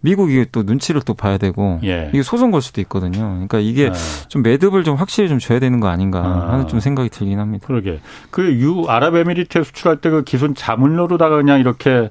[0.06, 2.08] 미국이 또 눈치를 또 봐야 되고 예.
[2.14, 3.18] 이게 소송 걸 수도 있거든요.
[3.18, 3.98] 그러니까 이게 네.
[4.28, 6.52] 좀 매듭을 좀 확실히 좀 줘야 되는 거 아닌가 아.
[6.52, 7.66] 하는 좀 생각이 들긴 합니다.
[7.66, 7.98] 그러게
[8.30, 12.10] 그 유 아랍에미리트에 수출할 때 그 기존 자문료로다가 그냥 이렇게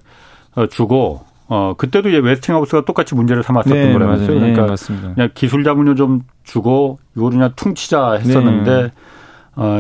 [0.55, 4.39] 어, 주고 어 그때도 이제 웨스팅하우스가 똑같이 문제를 삼았었던 네, 거라면서요.
[4.39, 8.91] 네, 그러니까 네, 그냥 기술 자문료 좀 주고 이거를 그냥 퉁치자 했었는데 네.
[9.55, 9.79] 어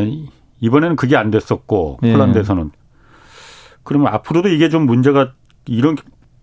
[0.61, 2.13] 이번에는 그게 안 됐었고 네.
[2.13, 2.71] 폴란드에서는
[3.83, 5.33] 그러면 앞으로도 이게 좀 문제가
[5.65, 5.95] 이런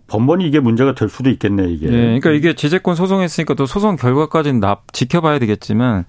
[0.06, 1.86] 번번이 이게 문제가 될 수도 있겠네 이게.
[1.86, 6.04] 네, 그러니까 이게 제재권 소송했으니까 또 소송 결과까지는 납 지켜봐야 되겠지만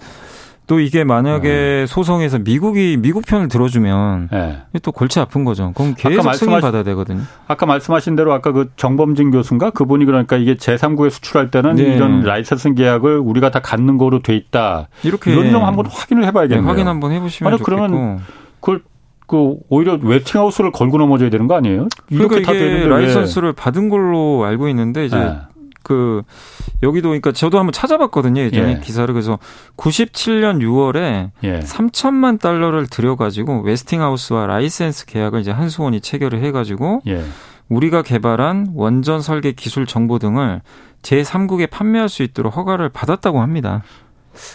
[0.65, 1.85] 또 이게 만약에 네.
[1.85, 4.79] 소송에서 미국이 미국 편을 들어주면 네.
[4.81, 5.73] 또 골치 아픈 거죠.
[5.75, 7.21] 그럼 계속 승인 받아야 되거든요.
[7.47, 11.83] 아까 말씀하신 대로 아까 그 정범진 교수인가 그분이 그러니까 이게 제3국에 수출할 때는 네.
[11.83, 14.87] 이런 라이센스 계약을 우리가 다 갖는 거로 돼 있다.
[15.03, 16.61] 이렇게 이런 점 한번 확인을 해봐야겠네요.
[16.61, 17.65] 네, 확인 한번 해보시면 좋겠고.
[17.65, 18.21] 그러면
[18.61, 18.81] 그걸
[19.33, 21.87] 그 오히려 웨스팅하우스를 걸고 넘어져야 되는 거 아니에요?
[22.11, 23.53] 이렇게 그러니까 이게 라이선스를 왜.
[23.55, 25.39] 받은 걸로 알고 있는데 이제 네.
[25.81, 26.21] 그
[26.83, 28.79] 여기도 그러니까 저도 한번 찾아봤거든요 예전에 예.
[28.79, 29.39] 기사를 그래서
[29.75, 31.59] 97년 6월에 예.
[31.61, 37.23] 3천만 달러를 들여가지고 웨스팅하우스와 라이센스 계약을 이제 한수원이 체결을 해가지고 예.
[37.69, 40.61] 우리가 개발한 원전 설계 기술 정보 등을
[41.01, 43.81] 제3국에 판매할 수 있도록 허가를 받았다고 합니다.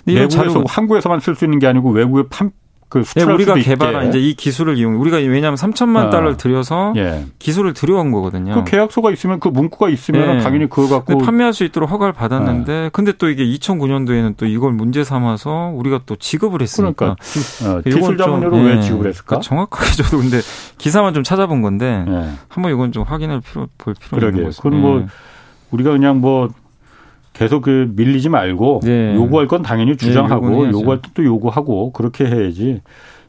[0.05, 2.53] 내국에서 한국에서만 쓸 수 있는 게 아니고 외국에 판,
[2.89, 6.11] 그 네, 우리가 개발한 이제 이 기술을 이용 우리가 왜냐하면 3천만 아.
[6.11, 7.27] 달러를 들여서 예.
[7.39, 8.55] 기술을 들여온 거거든요.
[8.55, 10.41] 그 계약서가 있으면 그 문구가 있으면 예.
[10.41, 12.91] 당연히 그거 갖고 판매할 수 있도록 허가를 받았는데 예.
[12.91, 18.17] 근데 또 이게 2009년도에는 또 이걸 문제 삼아서 우리가 또 지급을 했으니까 그러니까 어, 기술
[18.17, 18.81] 자문료로 왜 예.
[18.81, 19.27] 지급을 했을까?
[19.27, 20.41] 그러니까 정확하게 저도 근데
[20.79, 22.29] 기사만 좀 찾아본 건데 예.
[22.49, 24.63] 한번 이건 좀 확인할 필요 볼 필요가 있는 거죠.
[24.63, 25.07] 그건 뭐 예.
[25.73, 26.49] 우리가 그냥 뭐
[27.39, 29.15] 계속 그 밀리지 말고 네.
[29.15, 32.81] 요구할 건 당연히 네, 주장하고 네, 요구할 때또 요구하고 그렇게 해야지.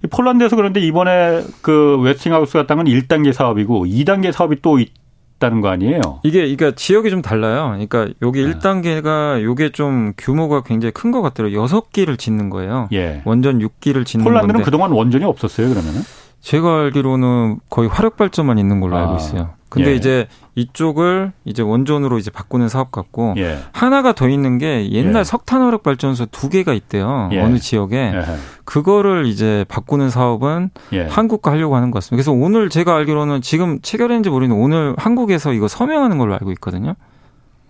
[0.10, 6.00] 폴란드에서 그런데 이번에 그 웨스팅하우스 같은 건 1단계 사업이고 2단계 사업이 또 있다는 거 아니에요?
[6.24, 7.70] 이게 그러니까 지역이 좀 달라요.
[7.74, 8.52] 그러니까 여기 네.
[8.54, 11.66] 1단계가 요게 좀 규모가 굉장히 큰 것 같더라고요.
[11.66, 12.88] 6기를 짓는 거예요.
[12.94, 13.22] 예.
[13.26, 14.64] 원전 6기를 짓는 폴란드는 건데.
[14.66, 16.02] 그동안 원전이 없었어요, 그러면은?
[16.42, 19.02] 제가 알기로는 거의 화력 발전만 있는 걸로 아.
[19.02, 19.50] 알고 있어요.
[19.70, 19.96] 근데 예.
[19.96, 23.60] 이제 이쪽을 이제 원전으로 이제 바꾸는 사업 같고 예.
[23.72, 25.24] 하나가 더 있는 게 옛날 예.
[25.24, 27.30] 석탄 화력 발전소 두 개가 있대요.
[27.32, 27.40] 예.
[27.40, 28.24] 어느 지역에 예.
[28.66, 31.06] 그거를 이제 바꾸는 사업은 예.
[31.06, 32.16] 한국과 하려고 하는 것 같습니다.
[32.18, 36.96] 그래서 오늘 제가 알기로는 지금 체결했는지 모르는데 오늘 한국에서 이거 서명하는 걸로 알고 있거든요.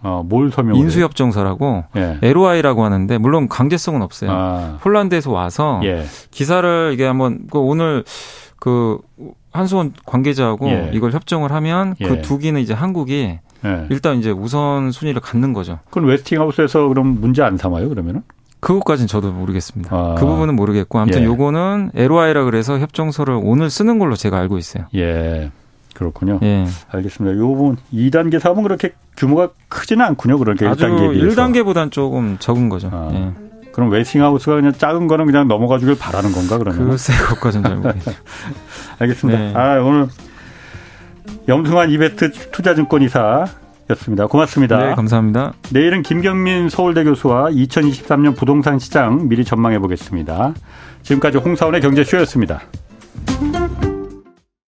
[0.02, 0.78] 어, 뭘 서명?
[0.78, 2.18] 인수협정서라고 예.
[2.22, 4.32] LOI라고 하는데 물론 강제성은 없어요.
[4.32, 4.78] 아.
[4.82, 5.82] 폴란드에서 와서
[6.32, 8.06] 기사를 이게 한번 그 오늘
[8.60, 9.00] 그
[9.52, 10.92] 한수원 관계자하고 예.
[10.94, 12.22] 이걸 협정을 하면 그 예.
[12.22, 13.88] 두 개는 이제 한국이 예.
[13.90, 15.80] 일단 이제 우선 순위를 갖는 거죠.
[15.90, 18.22] 그럼 웨스팅하우스에서 그럼 문제 안 삼아요 그러면은?
[18.60, 19.96] 그것까지는 저도 모르겠습니다.
[19.96, 20.16] 아.
[20.18, 21.26] 그 부분은 모르겠고 아무튼 예.
[21.26, 24.86] 요거는 LOI라 그래서 협정서를 오늘 쓰는 걸로 제가 알고 있어요.
[24.96, 25.52] 예.
[25.94, 26.40] 그렇군요.
[26.44, 26.66] 예.
[26.92, 27.38] 알겠습니다.
[27.38, 30.36] 요 부분 2단계 사업은 그렇게 규모가 크지는 않군요.
[30.36, 31.42] 아주 1단계에 비해서.
[31.42, 32.90] 1단계보단 조금 적은 거죠.
[32.92, 33.10] 아.
[33.14, 33.49] 예.
[33.72, 36.90] 그럼 웨스팅하우스가 그냥 작은 거는 그냥 넘어가 주길 바라는 건가 그러면?
[36.90, 38.16] 글쎄 그것까지는 잘 모르겠네요.
[39.00, 39.40] 알겠습니다.
[39.40, 39.54] 네.
[39.56, 40.08] 아 오늘
[41.48, 43.46] 염승환 이베트 투자증권이사
[43.92, 44.28] 였습니다.
[44.28, 44.78] 고맙습니다.
[44.78, 45.54] 네, 감사합니다.
[45.72, 50.54] 내일은 김경민 서울대 교수와 2023년 부동산 시장 미리 전망해 보겠습니다.
[51.02, 52.62] 지금까지 홍사원의 경제쇼였습니다.